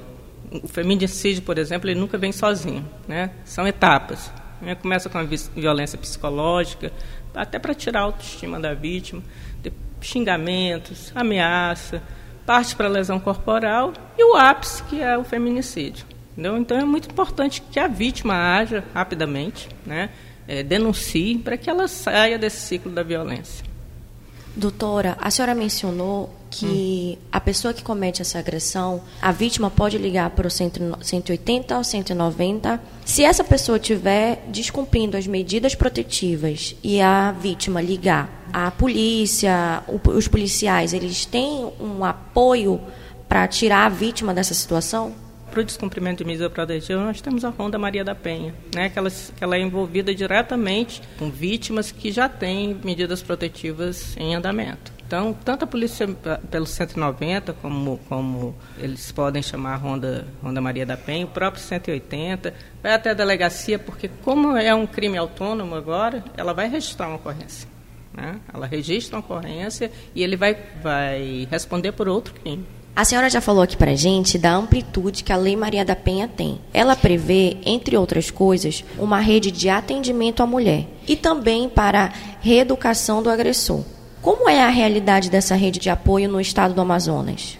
O 0.62 0.68
feminicídio, 0.68 1.42
por 1.42 1.58
exemplo, 1.58 1.90
ele 1.90 1.98
nunca 1.98 2.16
vem 2.16 2.30
sozinho. 2.30 2.84
Né? 3.08 3.30
São 3.44 3.66
etapas. 3.66 4.30
Né? 4.60 4.74
Começa 4.74 5.08
com 5.08 5.18
a 5.18 5.22
violência 5.22 5.98
psicológica, 5.98 6.92
até 7.34 7.58
para 7.58 7.74
tirar 7.74 8.00
a 8.00 8.02
autoestima 8.04 8.60
da 8.60 8.74
vítima, 8.74 9.22
xingamentos, 10.00 11.10
ameaça, 11.14 12.02
parte 12.44 12.76
para 12.76 12.88
lesão 12.88 13.18
corporal 13.18 13.92
e 14.18 14.24
o 14.24 14.36
ápice, 14.36 14.82
que 14.84 15.00
é 15.00 15.16
o 15.16 15.24
feminicídio. 15.24 16.06
Entendeu? 16.32 16.58
Então 16.58 16.78
é 16.78 16.84
muito 16.84 17.08
importante 17.08 17.62
que 17.62 17.78
a 17.78 17.86
vítima 17.86 18.34
haja 18.34 18.84
rapidamente, 18.92 19.68
né? 19.86 20.10
É, 20.46 20.62
denuncie 20.62 21.38
para 21.38 21.56
que 21.56 21.70
ela 21.70 21.88
saia 21.88 22.38
desse 22.38 22.60
ciclo 22.60 22.92
da 22.92 23.02
violência. 23.02 23.64
Doutora, 24.56 25.16
a 25.20 25.30
senhora 25.30 25.54
mencionou 25.54 26.30
que 26.48 27.18
hum. 27.18 27.26
a 27.32 27.40
pessoa 27.40 27.74
que 27.74 27.82
comete 27.82 28.22
essa 28.22 28.38
agressão, 28.38 29.02
a 29.20 29.32
vítima 29.32 29.68
pode 29.68 29.98
ligar 29.98 30.30
para 30.30 30.46
o 30.46 30.50
180 30.50 31.76
ou 31.76 31.82
190. 31.82 32.80
Se 33.04 33.24
essa 33.24 33.42
pessoa 33.42 33.78
estiver 33.78 34.44
descumprindo 34.48 35.16
as 35.16 35.26
medidas 35.26 35.74
protetivas 35.74 36.76
e 36.84 37.00
a 37.00 37.32
vítima 37.32 37.82
ligar, 37.82 38.44
a 38.52 38.70
polícia, 38.70 39.82
os 39.88 40.28
policiais, 40.28 40.92
eles 40.92 41.26
têm 41.26 41.72
um 41.80 42.04
apoio 42.04 42.80
para 43.28 43.48
tirar 43.48 43.86
a 43.86 43.88
vítima 43.88 44.32
dessa 44.32 44.54
situação? 44.54 45.23
Para 45.54 45.60
o 45.60 45.64
descumprimento 45.64 46.24
de 46.24 46.24
medida 46.24 46.50
protetiva, 46.50 47.00
nós 47.00 47.20
temos 47.20 47.44
a 47.44 47.48
Ronda 47.48 47.78
Maria 47.78 48.02
da 48.02 48.12
Penha, 48.12 48.52
né, 48.74 48.88
que, 48.88 48.98
ela, 48.98 49.08
que 49.08 49.44
ela 49.44 49.56
é 49.56 49.60
envolvida 49.60 50.12
diretamente 50.12 51.00
com 51.16 51.30
vítimas 51.30 51.92
que 51.92 52.10
já 52.10 52.28
têm 52.28 52.76
medidas 52.82 53.22
protetivas 53.22 54.16
em 54.16 54.34
andamento. 54.34 54.92
Então, 55.06 55.32
tanto 55.32 55.62
a 55.62 55.66
polícia 55.66 56.08
pelo 56.50 56.66
190, 56.66 57.52
como, 57.52 58.00
como 58.08 58.56
eles 58.78 59.12
podem 59.12 59.42
chamar 59.42 59.74
a 59.74 59.76
Ronda, 59.76 60.26
Ronda 60.42 60.60
Maria 60.60 60.84
da 60.84 60.96
Penha, 60.96 61.24
o 61.24 61.28
próprio 61.28 61.62
180, 61.62 62.52
vai 62.82 62.94
até 62.94 63.10
a 63.10 63.14
delegacia, 63.14 63.78
porque 63.78 64.10
como 64.24 64.56
é 64.56 64.74
um 64.74 64.88
crime 64.88 65.16
autônomo 65.16 65.76
agora, 65.76 66.24
ela 66.36 66.52
vai 66.52 66.68
registrar 66.68 67.06
uma 67.06 67.16
ocorrência. 67.16 67.68
Né? 68.12 68.40
Ela 68.52 68.66
registra 68.66 69.16
uma 69.16 69.20
ocorrência 69.24 69.92
e 70.16 70.22
ele 70.24 70.36
vai, 70.36 70.56
vai 70.82 71.46
responder 71.48 71.92
por 71.92 72.08
outro 72.08 72.34
crime. 72.34 72.66
A 72.96 73.04
senhora 73.04 73.28
já 73.28 73.40
falou 73.40 73.60
aqui 73.60 73.76
para 73.76 73.96
gente 73.96 74.38
da 74.38 74.54
amplitude 74.54 75.24
que 75.24 75.32
a 75.32 75.36
Lei 75.36 75.56
Maria 75.56 75.84
da 75.84 75.96
Penha 75.96 76.28
tem. 76.28 76.60
Ela 76.72 76.94
prevê, 76.94 77.56
entre 77.66 77.96
outras 77.96 78.30
coisas, 78.30 78.84
uma 78.96 79.18
rede 79.18 79.50
de 79.50 79.68
atendimento 79.68 80.44
à 80.44 80.46
mulher 80.46 80.86
e 81.08 81.16
também 81.16 81.68
para 81.68 82.12
reeducação 82.40 83.20
do 83.20 83.28
agressor. 83.28 83.82
Como 84.22 84.48
é 84.48 84.62
a 84.62 84.68
realidade 84.68 85.28
dessa 85.28 85.56
rede 85.56 85.80
de 85.80 85.90
apoio 85.90 86.28
no 86.28 86.40
estado 86.40 86.72
do 86.72 86.80
Amazonas? 86.80 87.58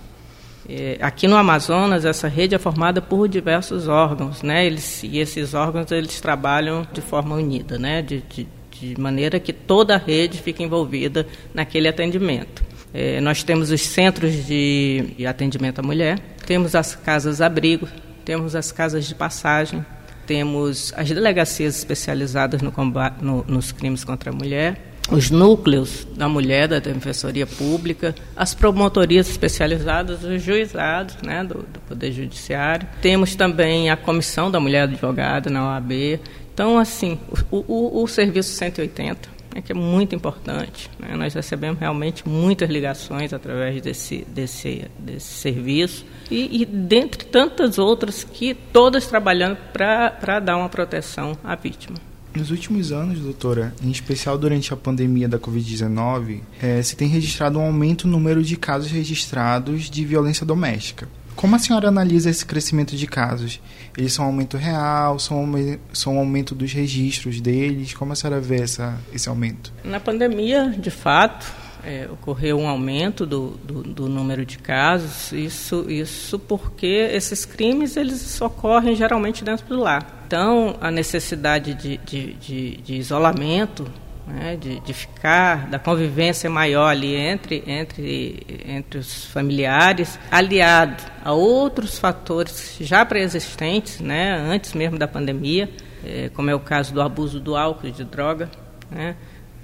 É, 0.68 0.98
aqui 1.00 1.26
no 1.26 1.36
Amazonas, 1.36 2.04
essa 2.04 2.28
rede 2.28 2.54
é 2.54 2.58
formada 2.58 3.02
por 3.02 3.28
diversos 3.28 3.88
órgãos, 3.88 4.40
né? 4.40 4.64
Eles, 4.64 5.02
e 5.02 5.18
esses 5.18 5.52
órgãos 5.52 5.90
eles 5.90 6.20
trabalham 6.20 6.86
de 6.92 7.00
forma 7.00 7.34
unida, 7.34 7.76
né? 7.76 8.00
de, 8.02 8.22
de, 8.22 8.46
de 8.70 9.00
maneira 9.00 9.40
que 9.40 9.52
toda 9.52 9.96
a 9.96 9.98
rede 9.98 10.40
fique 10.40 10.62
envolvida 10.62 11.26
naquele 11.52 11.88
atendimento. 11.88 12.62
É, 12.94 13.20
nós 13.20 13.42
temos 13.42 13.72
os 13.72 13.80
centros 13.80 14.46
de, 14.46 15.14
de 15.18 15.26
atendimento 15.26 15.80
à 15.80 15.82
mulher, 15.82 16.20
temos 16.46 16.76
as 16.76 16.94
casas-abrigo, 16.94 17.88
temos 18.24 18.54
as 18.54 18.70
casas 18.70 19.04
de 19.04 19.16
passagem, 19.16 19.84
temos 20.24 20.94
as 20.96 21.08
delegacias 21.08 21.76
especializadas 21.76 22.62
no 22.62 22.70
combate, 22.70 23.16
no, 23.20 23.44
nos 23.48 23.72
crimes 23.72 24.04
contra 24.04 24.30
a 24.30 24.32
mulher, 24.32 24.80
os 25.10 25.28
núcleos 25.28 26.06
da 26.16 26.28
mulher 26.28 26.68
da 26.68 26.78
defensoria 26.78 27.46
pública, 27.46 28.14
as 28.36 28.54
promotorias 28.54 29.28
especializadas, 29.28 30.22
os 30.22 30.40
juizados 30.40 31.16
né, 31.20 31.42
do, 31.42 31.58
do, 31.64 31.80
Poder 31.80 32.12
Judiciário. 32.12 32.88
Temos 33.02 33.34
também 33.34 33.90
a 33.90 33.96
comissão 33.96 34.50
da 34.50 34.58
mulher 34.58 34.84
advogada 34.84 35.50
na 35.50 35.74
OAB. 35.74 36.20
Então, 36.54 36.78
assim, 36.78 37.18
o, 37.50 37.58
o, 37.68 38.02
o 38.02 38.06
serviço 38.06 38.50
180 38.50 39.33
né, 39.54 39.62
que 39.62 39.70
é 39.70 39.74
muito 39.74 40.14
importante. 40.14 40.90
Né? 40.98 41.14
Nós 41.16 41.32
recebemos 41.32 41.78
realmente 41.78 42.28
muitas 42.28 42.68
ligações 42.68 43.32
através 43.32 43.80
desse, 43.80 44.26
desse, 44.28 44.84
desse 44.98 45.26
serviço 45.26 46.04
e, 46.30 46.62
e 46.62 46.66
dentre 46.66 47.24
tantas 47.24 47.78
outras 47.78 48.24
que 48.24 48.54
todas 48.54 49.06
trabalhando 49.06 49.56
para 49.72 50.40
dar 50.40 50.56
uma 50.56 50.68
proteção 50.68 51.38
à 51.44 51.54
vítima. 51.54 51.96
Nos 52.34 52.50
últimos 52.50 52.90
anos, 52.90 53.20
doutora, 53.20 53.72
em 53.80 53.92
especial 53.92 54.36
durante 54.36 54.74
a 54.74 54.76
pandemia 54.76 55.28
da 55.28 55.38
Covid-19, 55.38 56.40
é, 56.60 56.82
se 56.82 56.96
tem 56.96 57.06
registrado 57.06 57.60
um 57.60 57.62
aumento 57.62 58.08
no 58.08 58.14
número 58.14 58.42
de 58.42 58.56
casos 58.56 58.90
registrados 58.90 59.88
de 59.88 60.04
violência 60.04 60.44
doméstica. 60.44 61.08
Como 61.36 61.56
a 61.56 61.58
senhora 61.58 61.88
analisa 61.88 62.30
esse 62.30 62.44
crescimento 62.44 62.96
de 62.96 63.06
casos? 63.06 63.60
Eles 63.96 64.12
são 64.12 64.24
um 64.24 64.28
aumento 64.28 64.56
real, 64.56 65.18
são, 65.18 65.46
são 65.92 66.16
um 66.16 66.18
aumento 66.18 66.54
dos 66.54 66.72
registros 66.72 67.40
deles? 67.40 67.94
Como 67.94 68.12
a 68.12 68.16
senhora 68.16 68.40
vê 68.40 68.62
essa, 68.62 68.98
esse 69.12 69.28
aumento? 69.28 69.72
Na 69.82 70.00
pandemia, 70.00 70.70
de 70.70 70.90
fato, 70.90 71.52
é, 71.84 72.08
ocorreu 72.10 72.58
um 72.58 72.66
aumento 72.66 73.26
do, 73.26 73.50
do, 73.64 73.82
do, 73.82 74.08
número 74.08 74.44
de 74.44 74.58
casos. 74.58 75.32
Isso, 75.32 75.86
isso 75.90 76.38
porque 76.38 77.10
esses 77.12 77.44
crimes 77.44 77.96
eles 77.96 78.40
ocorrem 78.40 78.96
geralmente 78.96 79.44
dentro 79.44 79.66
do 79.66 79.78
lar. 79.78 80.24
Então, 80.26 80.76
a 80.80 80.90
necessidade 80.90 81.74
de, 81.74 81.98
de, 81.98 82.34
de, 82.34 82.76
de 82.78 82.94
isolamento 82.94 83.86
né, 84.26 84.56
de, 84.56 84.80
de, 84.80 84.94
ficar, 84.94 85.68
da 85.68 85.78
convivência 85.78 86.48
maior 86.48 86.88
ali 86.88 87.14
entre, 87.14 87.62
entre, 87.66 88.46
entre 88.66 88.98
os 88.98 89.26
familiares, 89.26 90.18
aliado 90.30 91.02
a 91.22 91.32
outros 91.32 91.98
fatores 91.98 92.76
já 92.80 93.04
pré-existentes, 93.04 94.00
né, 94.00 94.36
antes 94.36 94.72
mesmo 94.72 94.98
da 94.98 95.06
pandemia, 95.06 95.68
é, 96.04 96.30
como 96.30 96.50
é 96.50 96.54
o 96.54 96.60
caso 96.60 96.92
do 96.92 97.00
abuso 97.00 97.38
do 97.38 97.56
álcool 97.56 97.86
e 97.86 97.92
de 97.92 98.04
droga, 98.04 98.50
né, 98.90 99.16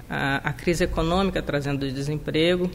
a, 0.09 0.49
a 0.49 0.53
crise 0.53 0.83
econômica 0.83 1.41
trazendo 1.41 1.89
desemprego, 1.91 2.69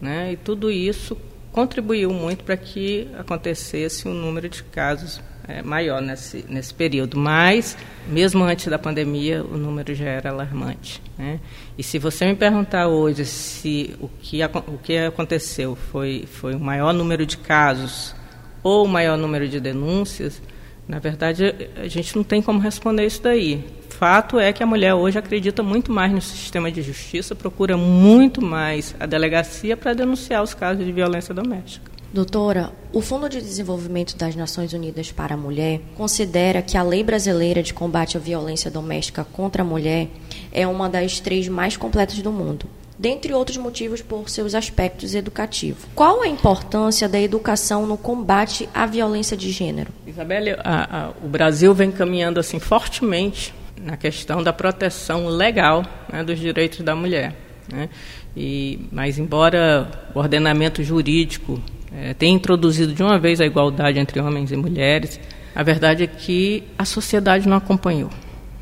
né, 0.00 0.32
e 0.32 0.36
tudo 0.36 0.70
isso 0.70 1.16
contribuiu 1.52 2.12
muito 2.12 2.44
para 2.44 2.56
que 2.56 3.08
acontecesse 3.18 4.08
um 4.08 4.12
número 4.12 4.48
de 4.48 4.62
casos 4.64 5.20
é, 5.46 5.62
maior 5.62 6.00
nesse, 6.00 6.44
nesse 6.48 6.72
período. 6.72 7.18
Mas, 7.18 7.76
mesmo 8.08 8.44
antes 8.44 8.66
da 8.66 8.78
pandemia, 8.78 9.42
o 9.44 9.56
número 9.56 9.94
já 9.94 10.06
era 10.06 10.30
alarmante. 10.30 11.02
Né? 11.18 11.40
E 11.76 11.82
se 11.82 11.98
você 11.98 12.26
me 12.26 12.34
perguntar 12.34 12.88
hoje 12.88 13.24
se 13.24 13.94
o 14.00 14.08
que, 14.20 14.44
o 14.44 14.78
que 14.82 14.98
aconteceu 14.98 15.76
foi, 15.76 16.24
foi 16.26 16.54
o 16.54 16.60
maior 16.60 16.92
número 16.92 17.24
de 17.26 17.36
casos 17.36 18.14
ou 18.62 18.84
o 18.84 18.88
maior 18.88 19.16
número 19.16 19.48
de 19.48 19.60
denúncias, 19.60 20.40
na 20.86 20.98
verdade, 20.98 21.54
a 21.76 21.88
gente 21.88 22.14
não 22.14 22.22
tem 22.22 22.42
como 22.42 22.58
responder 22.58 23.06
isso 23.06 23.22
daí. 23.22 23.64
Fato 23.88 24.38
é 24.38 24.52
que 24.52 24.62
a 24.62 24.66
mulher 24.66 24.92
hoje 24.94 25.18
acredita 25.18 25.62
muito 25.62 25.90
mais 25.90 26.12
no 26.12 26.20
sistema 26.20 26.70
de 26.70 26.82
justiça, 26.82 27.34
procura 27.34 27.76
muito 27.76 28.42
mais 28.42 28.94
a 28.98 29.06
delegacia 29.06 29.76
para 29.76 29.94
denunciar 29.94 30.42
os 30.42 30.52
casos 30.52 30.84
de 30.84 30.92
violência 30.92 31.32
doméstica. 31.32 31.93
Doutora, 32.14 32.70
o 32.92 33.00
Fundo 33.00 33.28
de 33.28 33.40
Desenvolvimento 33.40 34.16
das 34.16 34.36
Nações 34.36 34.72
Unidas 34.72 35.10
para 35.10 35.34
a 35.34 35.36
Mulher 35.36 35.80
considera 35.96 36.62
que 36.62 36.76
a 36.76 36.82
Lei 36.84 37.02
Brasileira 37.02 37.60
de 37.60 37.74
Combate 37.74 38.16
à 38.16 38.20
Violência 38.20 38.70
Doméstica 38.70 39.24
contra 39.24 39.62
a 39.62 39.66
Mulher 39.66 40.06
é 40.52 40.64
uma 40.64 40.88
das 40.88 41.18
três 41.18 41.48
mais 41.48 41.76
completas 41.76 42.22
do 42.22 42.30
mundo, 42.30 42.66
dentre 42.96 43.34
outros 43.34 43.56
motivos 43.56 44.00
por 44.00 44.30
seus 44.30 44.54
aspectos 44.54 45.12
educativos. 45.12 45.82
Qual 45.92 46.22
a 46.22 46.28
importância 46.28 47.08
da 47.08 47.20
educação 47.20 47.84
no 47.84 47.98
combate 47.98 48.68
à 48.72 48.86
violência 48.86 49.36
de 49.36 49.50
gênero? 49.50 49.90
Isabelle, 50.06 50.50
a, 50.62 51.06
a, 51.06 51.10
o 51.20 51.26
Brasil 51.26 51.74
vem 51.74 51.90
caminhando 51.90 52.38
assim 52.38 52.60
fortemente 52.60 53.52
na 53.76 53.96
questão 53.96 54.40
da 54.40 54.52
proteção 54.52 55.26
legal 55.26 55.84
né, 56.12 56.22
dos 56.22 56.38
direitos 56.38 56.78
da 56.78 56.94
mulher. 56.94 57.34
Né? 57.68 57.88
E, 58.36 58.86
mas 58.92 59.18
embora 59.18 59.90
o 60.14 60.18
ordenamento 60.20 60.80
jurídico 60.80 61.60
é, 61.96 62.14
tem 62.14 62.34
introduzido 62.34 62.92
de 62.92 63.02
uma 63.02 63.18
vez 63.18 63.40
a 63.40 63.46
igualdade 63.46 63.98
entre 63.98 64.20
homens 64.20 64.50
e 64.50 64.56
mulheres, 64.56 65.20
a 65.54 65.62
verdade 65.62 66.02
é 66.02 66.06
que 66.06 66.64
a 66.76 66.84
sociedade 66.84 67.48
não 67.48 67.56
acompanhou 67.56 68.10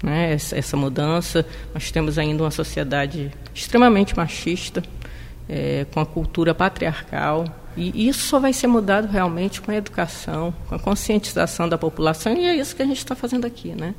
né, 0.03 0.33
essa, 0.33 0.57
essa 0.59 0.77
mudança. 0.77 1.47
Nós 1.73 1.91
temos 1.91 2.19
ainda 2.19 2.43
uma 2.43 2.51
sociedade 2.51 3.31
extremamente 3.55 4.17
machista, 4.17 4.83
é, 5.49 5.87
com 5.93 6.01
a 6.01 6.07
cultura 6.07 6.55
patriarcal. 6.55 7.45
E 7.77 8.09
isso 8.09 8.21
só 8.27 8.39
vai 8.39 8.53
ser 8.53 8.67
mudado 8.67 9.07
realmente 9.07 9.61
com 9.61 9.71
a 9.71 9.75
educação, 9.75 10.55
com 10.69 10.75
a 10.75 10.79
conscientização 10.79 11.69
da 11.69 11.79
população, 11.79 12.35
e 12.35 12.45
é 12.45 12.55
isso 12.57 12.77
que 12.77 12.83
a 12.83 12.87
gente 12.87 12.99
está 12.99 13.15
fazendo 13.15 13.47
aqui. 13.47 13.75
Né? 13.75 13.95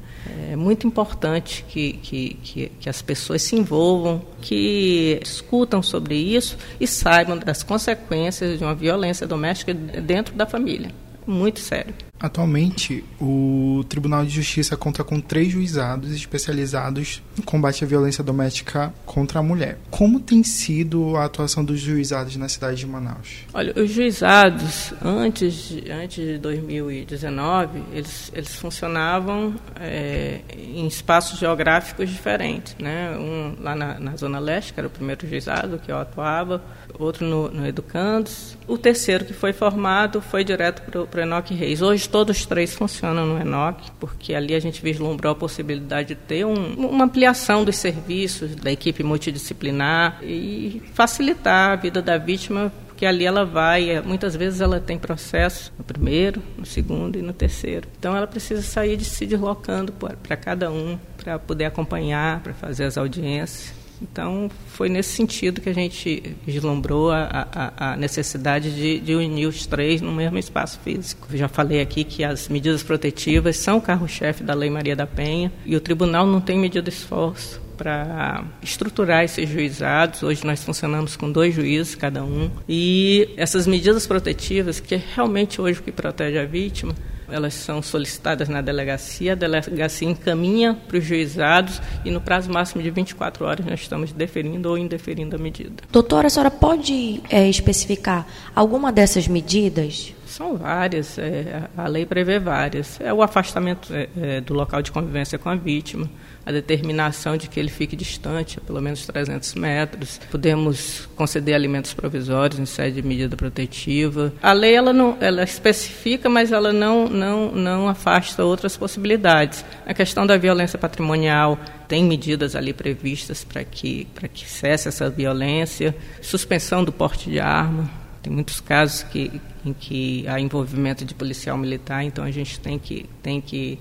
É 0.51 0.55
muito 0.55 0.85
importante 0.85 1.65
que, 1.67 1.93
que, 1.93 2.37
que, 2.43 2.71
que 2.79 2.89
as 2.89 3.01
pessoas 3.01 3.41
se 3.41 3.55
envolvam, 3.55 4.21
que 4.41 5.19
discutam 5.23 5.81
sobre 5.81 6.15
isso 6.15 6.57
e 6.79 6.87
saibam 6.87 7.37
das 7.37 7.63
consequências 7.63 8.57
de 8.57 8.63
uma 8.63 8.75
violência 8.75 9.25
doméstica 9.25 9.73
dentro 9.73 10.35
da 10.35 10.45
família. 10.45 10.91
Muito 11.25 11.59
sério. 11.59 11.93
Atualmente, 12.19 13.03
o 13.19 13.83
Tribunal 13.89 14.23
de 14.23 14.29
Justiça 14.29 14.77
conta 14.77 15.03
com 15.03 15.19
três 15.19 15.49
juizados 15.49 16.13
especializados 16.13 17.21
no 17.35 17.43
combate 17.43 17.83
à 17.83 17.87
violência 17.87 18.23
doméstica 18.23 18.93
contra 19.05 19.39
a 19.39 19.43
mulher. 19.43 19.77
Como 19.91 20.21
tem 20.21 20.41
sido 20.41 21.17
a 21.17 21.25
atuação 21.25 21.65
dos 21.65 21.81
juizados 21.81 22.37
na 22.37 22.47
cidade 22.47 22.77
de 22.77 22.87
Manaus? 22.87 23.39
Olha, 23.53 23.73
os 23.75 23.91
juizados, 23.91 24.93
antes, 25.03 25.75
antes 25.89 26.25
de 26.25 26.37
2019, 26.37 27.83
eles, 27.91 28.31
eles 28.33 28.55
funcionavam 28.55 29.55
é, 29.79 30.39
em 30.57 30.87
espaços 30.87 31.39
geográficos 31.39 32.09
diferentes. 32.09 32.75
Né? 32.79 33.17
Um 33.17 33.55
lá 33.59 33.75
na, 33.75 33.99
na, 33.99 34.15
Zona 34.15 34.39
Leste, 34.39 34.73
que 34.73 34.79
era 34.79 34.87
o 34.87 34.91
primeiro 34.91 35.27
juizado 35.27 35.77
que 35.77 35.91
eu 35.91 35.97
atuava, 35.97 36.63
outro 36.97 37.25
no, 37.25 37.49
no 37.49 37.67
Educandos. 37.67 38.57
O 38.65 38.77
terceiro 38.77 39.25
que 39.25 39.33
foi 39.33 39.51
formado 39.51 40.21
foi 40.21 40.43
direto 40.43 40.81
para 40.83 41.19
o 41.19 41.23
Enoque 41.23 41.53
Reis. 41.53 41.81
Hoje 41.81 42.02
todos 42.07 42.45
três 42.45 42.73
funcionam 42.73 43.25
no 43.25 43.39
Enoque, 43.39 43.91
porque 43.99 44.33
ali 44.33 44.53
a 44.53 44.59
gente 44.59 44.81
vislumbrou 44.81 45.31
a 45.31 45.35
possibilidade 45.35 46.09
de 46.09 46.15
ter 46.15 46.45
um, 46.45 46.73
uma 46.73 47.05
ampliação 47.05 47.63
dos 47.63 47.77
serviços 47.77 48.55
da 48.55 48.71
equipe 48.71 49.03
multidisciplinar 49.03 50.19
e 50.23 50.81
facilitar 50.93 51.71
a 51.71 51.75
vida 51.75 52.01
da 52.01 52.17
vítima 52.17 52.71
porque 52.87 53.07
ali 53.07 53.25
ela 53.25 53.43
vai, 53.43 53.99
muitas 54.01 54.35
vezes 54.35 54.61
ela 54.61 54.79
tem 54.79 54.99
processo 54.99 55.73
no 55.77 55.83
primeiro, 55.83 56.41
no 56.55 56.65
segundo 56.65 57.17
e 57.17 57.23
no 57.23 57.33
terceiro. 57.33 57.87
Então 57.99 58.15
ela 58.15 58.27
precisa 58.27 58.61
sair 58.61 58.95
de 58.95 59.03
se 59.03 59.25
deslocando 59.25 59.91
para 59.91 60.37
cada 60.37 60.71
um, 60.71 60.97
para 61.17 61.39
poder 61.39 61.65
acompanhar, 61.65 62.41
para 62.41 62.53
fazer 62.53 62.85
as 62.85 62.97
audiências. 62.97 63.82
Então, 64.03 64.51
foi 64.67 64.89
nesse 64.89 65.15
sentido 65.15 65.61
que 65.61 65.69
a 65.69 65.73
gente 65.73 66.35
vislumbrou 66.45 67.09
a, 67.09 67.47
a, 67.51 67.93
a 67.93 67.97
necessidade 67.97 68.75
de, 68.75 68.99
de, 68.99 69.15
unir 69.15 69.47
os 69.47 69.65
três 69.65 70.01
no 70.01 70.11
mesmo 70.11 70.37
espaço 70.37 70.79
físico. 70.83 71.27
Eu 71.31 71.37
já 71.37 71.47
falei 71.47 71.79
aqui 71.79 72.03
que 72.03 72.23
as 72.23 72.49
medidas 72.49 72.83
protetivas 72.83 73.57
são 73.57 73.77
o 73.77 73.81
carro-chefe 73.81 74.43
da 74.43 74.53
Lei 74.53 74.69
Maria 74.69 74.95
da 74.95 75.07
Penha 75.07 75.51
e 75.65 75.75
o 75.75 75.79
tribunal 75.79 76.27
não 76.27 76.41
tem 76.41 76.59
medido 76.59 76.89
esforço 76.89 77.61
para 77.77 78.43
estruturar 78.61 79.23
esses 79.23 79.49
juizados. 79.49 80.21
Hoje 80.21 80.45
nós 80.45 80.63
funcionamos 80.63 81.15
com 81.15 81.31
dois 81.31 81.55
juízes 81.55 81.95
cada 81.95 82.23
um. 82.23 82.51
E 82.67 83.29
essas 83.37 83.65
medidas 83.65 84.05
protetivas, 84.05 84.79
que 84.79 84.95
é 84.95 85.01
realmente 85.15 85.61
hoje 85.61 85.79
o 85.79 85.83
que 85.83 85.91
protege 85.91 86.37
a 86.37 86.45
vítima, 86.45 86.93
elas 87.29 87.53
são 87.53 87.81
solicitadas 87.81 88.49
na 88.49 88.61
delegacia, 88.61 89.33
a 89.33 89.35
delegacia 89.35 90.07
encaminha 90.07 90.77
para 90.87 90.97
os 90.97 91.03
juizados 91.03 91.81
e 92.03 92.11
no 92.11 92.21
prazo 92.21 92.51
máximo 92.51 92.81
de 92.81 92.89
24 92.89 93.45
horas 93.45 93.65
nós 93.65 93.81
estamos 93.81 94.11
deferindo 94.11 94.69
ou 94.69 94.77
indeferindo 94.77 95.35
a 95.35 95.39
medida. 95.39 95.83
Doutora, 95.91 96.27
a 96.27 96.29
senhora 96.29 96.51
pode 96.51 97.21
é, 97.29 97.47
especificar 97.49 98.25
alguma 98.55 98.91
dessas 98.91 99.27
medidas? 99.27 100.13
São 100.33 100.57
várias, 100.57 101.19
é, 101.19 101.69
a 101.77 101.87
lei 101.87 102.07
prevê 102.07 102.39
várias. 102.39 102.99
É 102.99 103.13
o 103.13 103.21
afastamento 103.21 103.93
é, 103.93 104.09
é 104.19 104.41
do 104.41 104.55
local 104.55 104.81
de 104.81 104.91
convivência 104.91 105.37
com 105.37 105.47
a 105.47 105.53
vítima, 105.53 106.09
a 106.43 106.51
determinação 106.51 107.37
de 107.37 107.47
que 107.47 107.59
ele 107.59 107.69
fique 107.69 107.95
distante, 107.95 108.57
a 108.57 108.61
pelo 108.61 108.81
menos 108.81 109.05
300 109.05 109.53
metros. 109.53 110.19
Podemos 110.31 111.07
conceder 111.15 111.53
alimentos 111.53 111.93
provisórios 111.93 112.59
em 112.59 112.65
sede 112.65 112.99
de 112.99 113.07
medida 113.07 113.37
protetiva. 113.37 114.33
A 114.41 114.53
lei 114.53 114.73
ela 114.73 114.91
não, 114.91 115.15
ela 115.21 115.43
especifica, 115.43 116.27
mas 116.27 116.51
ela 116.51 116.73
não, 116.73 117.07
não, 117.07 117.51
não 117.51 117.87
afasta 117.87 118.43
outras 118.43 118.75
possibilidades. 118.75 119.63
A 119.85 119.93
questão 119.93 120.25
da 120.25 120.35
violência 120.35 120.79
patrimonial 120.79 121.59
tem 121.87 122.03
medidas 122.03 122.55
ali 122.55 122.73
previstas 122.73 123.43
para 123.43 123.63
que, 123.63 124.07
para 124.15 124.27
que 124.27 124.49
cesse 124.49 124.87
essa 124.87 125.11
violência. 125.11 125.95
Suspensão 126.23 126.83
do 126.83 126.91
porte 126.91 127.29
de 127.29 127.39
arma. 127.39 128.01
Tem 128.23 128.33
muitos 128.33 128.59
casos 128.61 129.03
que, 129.03 129.39
em 129.65 129.73
que 129.73 130.25
há 130.27 130.39
envolvimento 130.39 131.05
de 131.05 131.13
policial 131.13 131.57
militar, 131.57 132.03
então 132.03 132.23
a 132.23 132.31
gente 132.31 132.59
tem 132.59 132.79
que, 132.79 133.07
tem 133.21 133.39
que 133.39 133.77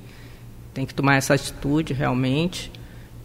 tem 0.74 0.86
que 0.86 0.94
tomar 0.94 1.16
essa 1.16 1.34
atitude 1.34 1.92
realmente. 1.92 2.70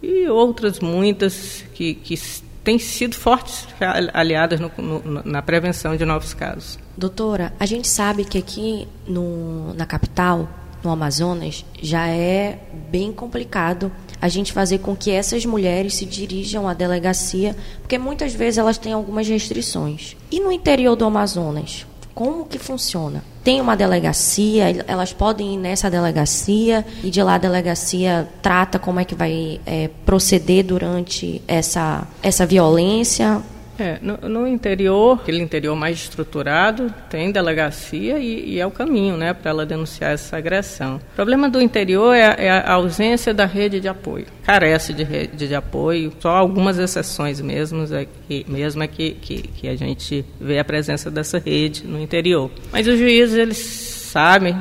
E 0.02 0.28
outras 0.28 0.80
muitas 0.80 1.64
que, 1.74 1.96
que 1.96 2.20
têm 2.64 2.78
sido 2.78 3.16
fortes 3.16 3.68
aliadas 4.14 4.60
no, 4.60 4.72
no, 4.78 5.24
na 5.24 5.42
prevenção 5.42 5.96
de 5.96 6.06
novos 6.06 6.34
casos. 6.34 6.78
Doutora, 6.96 7.54
a 7.60 7.66
gente 7.66 7.88
sabe 7.88 8.26
que 8.26 8.38
aqui 8.38 8.88
no, 9.08 9.74
na 9.74 9.86
capital, 9.86 10.48
no 10.84 10.92
Amazonas, 10.92 11.66
já 11.82 12.08
é 12.08 12.60
bem 12.92 13.12
complicado 13.12 13.92
a 14.22 14.28
gente 14.28 14.54
fazer 14.54 14.80
com 14.80 14.96
que 14.96 15.12
essas 15.12 15.46
mulheres 15.46 15.96
se 15.96 16.06
dirijam 16.06 16.68
à 16.68 16.74
delegacia, 16.74 17.56
porque 17.82 17.98
muitas 17.98 18.34
vezes 18.34 18.58
elas 18.58 18.78
têm 18.78 18.94
algumas 18.94 19.28
restrições. 19.28 20.16
E 20.32 20.40
no 20.40 20.52
interior 20.52 20.96
do 20.96 21.06
Amazonas, 21.06 21.86
como 22.18 22.46
que 22.46 22.58
funciona? 22.58 23.24
Tem 23.44 23.62
uma 23.62 23.76
delegacia, 23.78 24.84
elas 24.88 25.14
podem 25.14 25.54
ir 25.54 25.58
nessa 25.58 25.88
delegacia 25.88 26.84
e 27.04 27.12
de 27.12 27.22
lá 27.22 27.36
a 27.36 27.38
delegacia 27.38 28.28
trata 28.42 28.80
como 28.80 29.00
é 29.00 29.06
que 29.06 29.14
vai 29.14 29.62
é, 29.66 29.90
proceder 30.04 30.66
durante 30.66 31.42
essa, 31.48 32.08
essa 32.24 32.44
violência. 32.44 33.40
É, 33.80 34.00
no, 34.02 34.18
no, 34.30 34.48
interior, 34.48 35.20
aquele 35.22 35.42
interior 35.42 35.76
mais 35.76 35.98
estruturado, 35.98 36.94
tem 37.10 37.32
delegacia 37.32 38.18
e, 38.18 38.54
e 38.54 38.60
é 38.60 38.66
o 38.66 38.72
caminho 38.72 39.16
né, 39.16 39.34
para 39.34 39.52
ela 39.52 39.66
denunciar 39.66 40.14
essa 40.14 40.38
agressão. 40.38 40.96
O 40.96 41.16
problema 41.16 41.50
do 41.50 41.62
interior 41.62 42.14
é 42.14 42.26
a, 42.26 42.36
é 42.38 42.50
a 42.50 42.74
ausência 42.74 43.34
da 43.34 43.46
rede 43.46 43.80
de 43.80 43.88
apoio. 43.88 44.26
Carece 44.44 44.94
de 44.94 45.04
rede 45.04 45.48
de 45.48 45.56
apoio, 45.56 46.12
só 46.20 46.30
algumas 46.30 46.80
exceções 46.80 47.40
mesmo 47.40 47.86
é 47.94 48.08
que, 48.28 48.46
mesmo 48.48 48.82
é 48.82 48.88
que, 48.88 49.12
que, 49.12 49.42
que 49.42 49.68
a 49.68 49.76
gente 49.76 50.26
vê 50.40 50.58
a 50.58 50.66
presença 50.66 51.12
dessa 51.12 51.38
rede 51.38 51.86
no 51.86 52.00
interior. 52.00 52.50
Mas 52.72 52.88
os 52.88 52.98
juízes, 52.98 53.36
eles 53.36 53.58
sabem 53.58 54.60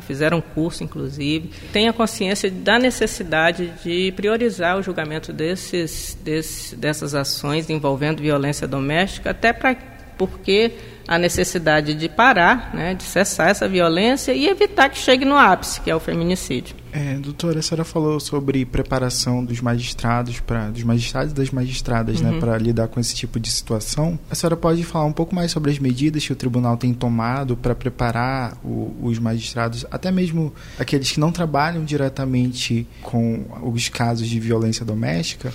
fizeram 0.00 0.40
curso, 0.40 0.84
inclusive, 0.84 1.50
tenha 1.72 1.92
consciência 1.92 2.50
da 2.50 2.78
necessidade 2.78 3.72
de 3.82 4.12
priorizar 4.16 4.78
o 4.78 4.82
julgamento 4.82 5.32
desses, 5.32 6.16
desses, 6.22 6.72
dessas 6.74 7.14
ações 7.14 7.68
envolvendo 7.70 8.22
violência 8.22 8.66
doméstica, 8.66 9.30
até 9.30 9.52
para 9.52 9.76
porque 10.16 10.72
a 11.06 11.18
necessidade 11.18 11.94
de 11.94 12.08
parar, 12.08 12.74
né, 12.74 12.94
de 12.94 13.02
cessar 13.02 13.50
essa 13.50 13.68
violência 13.68 14.32
e 14.32 14.48
evitar 14.48 14.88
que 14.88 14.98
chegue 14.98 15.24
no 15.24 15.36
ápice, 15.36 15.80
que 15.80 15.90
é 15.90 15.94
o 15.94 16.00
feminicídio. 16.00 16.74
É, 16.96 17.18
doutora, 17.18 17.58
a 17.58 17.62
senhora 17.62 17.84
falou 17.84 18.18
sobre 18.18 18.64
preparação 18.64 19.44
dos 19.44 19.60
magistrados 19.60 20.40
para 20.40 20.70
dos 20.70 20.82
magistrados 20.82 21.32
e 21.32 21.34
das 21.34 21.50
magistradas, 21.50 22.22
né, 22.22 22.30
uhum. 22.30 22.34
né, 22.36 22.40
para 22.40 22.56
lidar 22.56 22.88
com 22.88 22.98
esse 22.98 23.14
tipo 23.14 23.38
de 23.38 23.50
situação. 23.50 24.18
A 24.30 24.34
senhora 24.34 24.56
pode 24.56 24.82
falar 24.82 25.04
um 25.04 25.12
pouco 25.12 25.34
mais 25.34 25.50
sobre 25.50 25.70
as 25.70 25.78
medidas 25.78 26.24
que 26.24 26.32
o 26.32 26.36
tribunal 26.36 26.74
tem 26.78 26.94
tomado 26.94 27.54
para 27.54 27.74
preparar 27.74 28.56
o, 28.64 28.96
os 29.02 29.18
magistrados, 29.18 29.84
até 29.90 30.10
mesmo 30.10 30.54
aqueles 30.78 31.12
que 31.12 31.20
não 31.20 31.30
trabalham 31.30 31.84
diretamente 31.84 32.86
com 33.02 33.44
os 33.62 33.90
casos 33.90 34.26
de 34.26 34.40
violência 34.40 34.82
doméstica? 34.82 35.52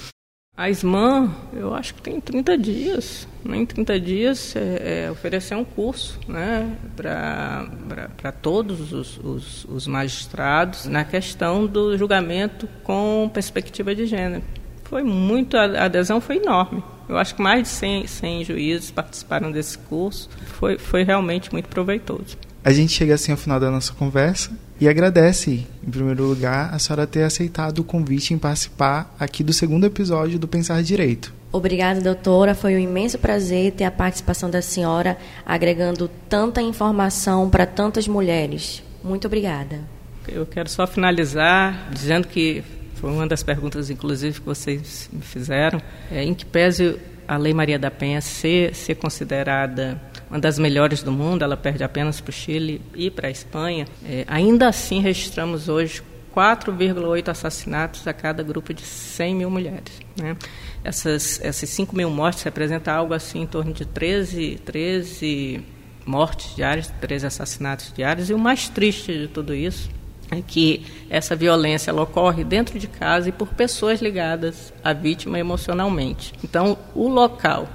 A 0.56 0.70
SMAN, 0.70 1.32
eu 1.54 1.74
acho 1.74 1.96
que 1.96 2.02
tem 2.02 2.20
30 2.20 2.58
dias. 2.58 3.28
Em 3.46 3.66
30 3.66 4.00
dias, 4.00 4.56
é, 4.56 5.06
é, 5.06 5.12
oferecer 5.12 5.56
um 5.56 5.64
curso 5.64 6.20
né, 6.28 6.76
para 6.96 8.32
todos 8.34 8.92
os, 8.92 9.18
os, 9.18 9.66
os, 9.66 9.88
magistrados 9.88 10.86
na 10.86 11.06
questão 11.06 11.66
do 11.66 11.98
julgamento 11.98 12.68
com 12.84 13.32
perspectiva 13.34 13.96
de 13.96 14.06
gênero. 14.06 14.44
Foi 14.84 15.04
muito, 15.04 15.56
a 15.56 15.86
adesão 15.86 16.20
foi 16.20 16.36
enorme. 16.36 16.84
Eu 17.08 17.18
acho 17.18 17.34
que 17.34 17.42
mais 17.42 17.64
de 17.64 17.70
100, 17.70 18.08
100 18.08 18.44
juízes 18.44 18.92
participaram 18.92 19.52
desse 19.52 19.78
curso. 19.78 20.30
Foi, 20.46 20.78
foi 20.78 21.04
realmente 21.04 21.52
muito 21.52 21.70
proveitoso. 21.70 22.38
A 22.64 22.72
gente 22.72 22.92
chega 22.92 23.16
assim 23.16 23.32
ao 23.32 23.38
final 23.38 23.60
da 23.60 23.72
nossa 23.72 23.92
conversa 23.92 24.52
e 24.80 24.88
agradece, 24.88 25.66
em 25.86 25.90
primeiro 25.90 26.26
lugar, 26.26 26.72
a 26.72 26.78
senhora 26.78 27.08
ter 27.08 27.24
aceitado 27.24 27.80
o 27.80 27.84
convite 27.84 28.36
em 28.36 28.38
participar 28.38 29.16
aqui 29.20 29.44
do 29.44 29.52
segundo 29.52 29.86
episódio 29.86 30.38
do 30.38 30.48
Pensar 30.48 30.84
Direito. 30.84 31.34
Obrigada, 31.52 32.00
doutora. 32.00 32.54
Foi 32.54 32.76
um 32.76 32.80
imenso 32.80 33.18
prazer 33.18 33.72
ter 33.72 33.84
a 33.84 33.92
participação 33.92 34.48
da 34.48 34.62
senhora 34.62 35.18
agregando 35.44 36.08
tanta 36.30 36.62
informação 36.62 37.50
para 37.50 37.66
tantas 37.66 38.08
mulheres. 38.08 38.84
Muito 39.04 39.26
obrigada. 39.26 39.80
Eu 40.28 40.46
quero 40.46 40.70
só 40.70 40.86
finalizar 40.86 41.90
dizendo 41.92 42.28
que 42.28 42.64
foi 42.94 43.10
uma 43.10 43.26
das 43.26 43.42
perguntas, 43.42 43.90
inclusive, 43.90 44.40
que 44.40 44.46
vocês 44.46 45.10
me 45.12 45.22
fizeram, 45.22 45.82
é, 46.12 46.24
em 46.24 46.36
que 46.36 46.46
pese 46.46 46.96
a 47.28 47.38
Lei 47.38 47.56
Maria 47.56 47.80
da 47.80 47.90
Penha 47.90 48.22
ser, 48.22 48.76
ser 48.76 48.96
considerada 48.96 50.00
uma 50.32 50.40
das 50.40 50.58
melhores 50.58 51.04
do 51.04 51.12
mundo, 51.12 51.44
ela 51.44 51.58
perde 51.58 51.84
apenas 51.84 52.22
para 52.22 52.30
o 52.30 52.34
Chile 52.34 52.82
e 52.96 53.12
para 53.12 53.28
a 53.28 53.32
Espanha, 53.32 53.86
é, 54.06 54.24
ainda 54.30 54.70
assim 54.70 55.02
registramos 55.02 55.68
hoje 55.68 56.02
4,8 56.34 57.28
assassinatos 57.28 58.08
a 58.08 58.14
cada 58.14 58.42
grupo 58.42 58.74
de 58.74 58.82
100 58.82 59.36
mil 59.36 59.50
mulheres. 59.50 60.00
Né? 60.18 60.38
Essas, 60.86 61.38
essas 61.44 61.68
5 61.68 61.94
mil 61.94 62.10
mortes 62.10 62.44
representam 62.44 62.94
algo 62.94 63.14
assim 63.14 63.42
em 63.42 63.46
torno 63.46 63.74
de 63.74 63.84
13, 63.84 64.62
13 64.64 65.66
mortes 66.06 66.56
diárias, 66.56 66.88
13 67.02 67.28
assassinatos 67.28 67.92
diários, 67.94 68.30
e 68.30 68.34
o 68.34 68.40
mais 68.40 68.70
triste 68.70 69.12
de 69.12 69.28
tudo 69.28 69.54
isso 69.54 69.90
é 70.32 70.42
que 70.42 70.86
essa 71.10 71.36
violência 71.36 71.94
ocorre 71.94 72.46
dentro 72.46 72.80
de 72.80 72.88
casa 72.88 73.28
e 73.28 73.34
por 73.34 73.50
pessoas 73.50 74.02
ligadas 74.02 74.72
à 74.82 74.94
vítima 74.94 75.38
emocionalmente. 75.38 76.34
Então, 76.42 76.78
o 76.96 77.10
local 77.10 77.68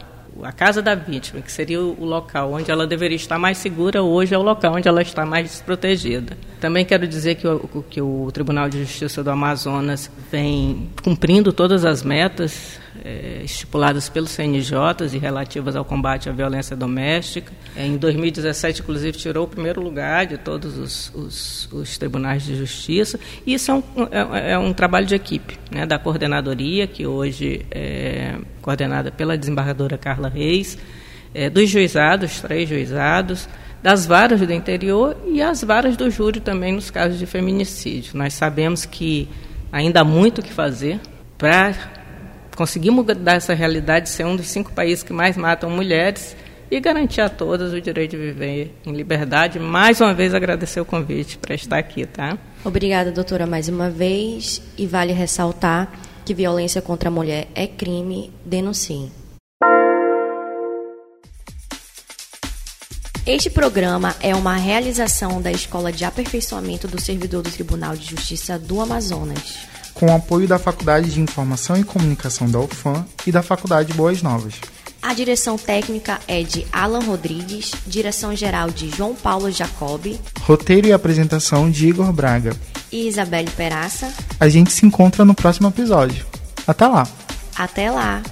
a 0.43 0.53
casa 0.53 0.83
da 0.83 0.95
vítima, 0.95 1.41
que 1.41 1.51
seria 1.51 1.81
o 1.81 2.05
local 2.05 2.53
onde 2.53 2.71
ela 2.71 2.87
deveria 2.87 3.17
estar 3.17 3.39
mais 3.39 3.59
segura, 3.59 4.03
hoje 4.03 4.35
é 4.35 4.39
o 4.39 4.43
local 4.43 4.75
onde 4.75 4.89
ela 4.89 5.03
está 5.03 5.25
mais 5.25 5.51
desprotegida. 5.51 6.37
Também 6.61 6.85
quero 6.85 7.07
dizer 7.07 7.37
que 7.37 7.47
o, 7.47 7.85
que 7.89 8.01
o 8.01 8.31
Tribunal 8.33 8.69
de 8.69 8.81
Justiça 8.81 9.23
do 9.23 9.31
Amazonas 9.31 10.11
vem 10.31 10.91
cumprindo 11.03 11.53
todas 11.53 11.85
as 11.85 12.03
metas 12.03 12.81
é, 13.05 13.43
estipuladas 13.45 14.09
pelos 14.09 14.31
CNJs 14.31 15.15
e 15.15 15.19
relativas 15.19 15.77
ao 15.77 15.85
combate 15.85 16.29
à 16.29 16.33
violência 16.33 16.77
doméstica. 16.77 17.53
É, 17.77 17.87
em 17.87 17.97
2017, 17.97 18.83
inclusive, 18.83 19.19
tirou 19.19 19.45
o 19.45 19.49
primeiro 19.49 19.81
lugar 19.81 20.27
de 20.27 20.39
todos 20.39 20.77
os, 20.77 21.15
os, 21.15 21.69
os 21.73 21.99
tribunais 21.99 22.45
de 22.45 22.57
justiça. 22.57 23.19
E 23.47 23.55
isso 23.55 23.71
é 23.71 23.75
um, 23.75 23.83
é, 24.11 24.53
é 24.53 24.59
um 24.59 24.73
trabalho 24.73 25.07
de 25.07 25.15
equipe, 25.15 25.59
né, 25.71 25.87
da 25.87 25.99
coordenadoria, 25.99 26.87
que 26.87 27.07
hoje 27.07 27.65
é 27.71 28.37
coordenada 28.63 29.11
pela 29.11 29.37
desembargadora 29.37 29.97
Carla 29.97 30.29
Reis, 30.29 30.77
é, 31.33 31.49
dos 31.49 31.69
juizados, 31.69 32.41
três 32.41 32.69
juizados, 32.69 33.49
das 33.83 34.07
varas 34.07 34.41
do 34.41 34.53
interior 34.53 35.17
e 35.27 35.41
as 35.41 35.63
varas 35.63 35.97
do 35.97 36.11
júri 36.11 36.41
também 36.41 36.73
nos 36.73 36.91
casos 36.91 37.19
de 37.19 37.27
feminicídio. 37.27 38.17
Nós 38.17 38.35
sabemos 38.35 38.85
que 38.85 39.29
ainda 39.71 40.01
há 40.01 40.05
muito 40.05 40.41
o 40.41 40.43
que 40.43 40.53
fazer 40.53 40.99
para 41.39 41.75
conseguir 42.57 42.91
mudar 42.91 43.35
essa 43.35 43.55
realidade, 43.55 44.09
ser 44.09 44.25
um 44.25 44.35
dos 44.35 44.49
cinco 44.49 44.73
países 44.73 45.05
que 45.05 45.13
mais 45.13 45.37
matam 45.37 45.71
mulheres 45.71 46.35
e 46.69 46.81
garantir 46.81 47.21
a 47.21 47.29
todas 47.29 47.73
o 47.73 47.81
direito 47.81 48.13
de 48.13 48.17
viver 48.17 48.75
em 48.85 48.93
liberdade. 48.93 49.61
Mais 49.61 50.01
uma 50.01 50.13
vez 50.13 50.35
agradecer 50.35 50.81
o 50.81 50.85
convite 50.85 51.39
para 51.39 51.55
estar 51.55 51.79
aqui, 51.79 52.07
tá? 52.07 52.37
Obrigada, 52.65 53.13
doutora, 53.13 53.47
mais 53.47 53.69
uma 53.69 53.89
vez. 53.89 54.61
E 54.77 54.87
vale 54.87 55.13
ressaltar 55.13 55.93
que 56.25 56.35
violência 56.35 56.83
contra 56.83 57.09
a 57.09 57.13
mulher 57.13 57.47
é 57.55 57.69
crime, 57.69 58.33
denuncie. 58.45 59.13
Este 63.25 63.51
programa 63.51 64.15
é 64.21 64.35
uma 64.35 64.55
realização 64.55 65.43
da 65.43 65.51
Escola 65.51 65.93
de 65.93 66.05
Aperfeiçoamento 66.05 66.87
do 66.87 67.01
Servidor 67.01 67.43
do 67.43 67.51
Tribunal 67.51 67.97
de 67.97 68.07
Justiça 68.07 68.57
do 68.57 68.81
Amazonas 68.81 69.76
com 69.97 70.07
o 70.07 70.15
apoio 70.15 70.47
da 70.47 70.59
Faculdade 70.59 71.11
de 71.11 71.21
Informação 71.21 71.77
e 71.77 71.83
Comunicação 71.85 72.49
da 72.49 72.61
UFAM 72.61 73.05
e 73.27 73.33
da 73.33 73.43
Faculdade 73.43 73.93
Boas 73.95 74.23
Novas. 74.23 74.55
A 75.03 75.15
direção 75.15 75.57
técnica 75.57 76.21
é 76.27 76.43
de 76.43 76.67
Alan 76.73 77.01
Rodrigues, 77.01 77.73
direção 77.87 78.35
geral 78.35 78.71
de 78.71 78.91
João 78.91 79.15
Paulo 79.15 79.51
Jacobi, 79.51 80.21
roteiro 80.41 80.89
e 80.89 80.93
apresentação 80.93 81.71
de 81.71 81.89
Igor 81.89 82.13
Braga 82.13 82.55
e 82.93 83.09
Isabelle 83.09 83.51
Peraça. 83.51 84.13
A 84.39 84.49
gente 84.49 84.73
se 84.73 84.85
encontra 84.85 85.25
no 85.25 85.35
próximo 85.35 85.69
episódio. 85.69 86.27
Até 86.67 86.87
lá! 86.87 87.07
Até 87.57 87.91
lá! 87.91 88.23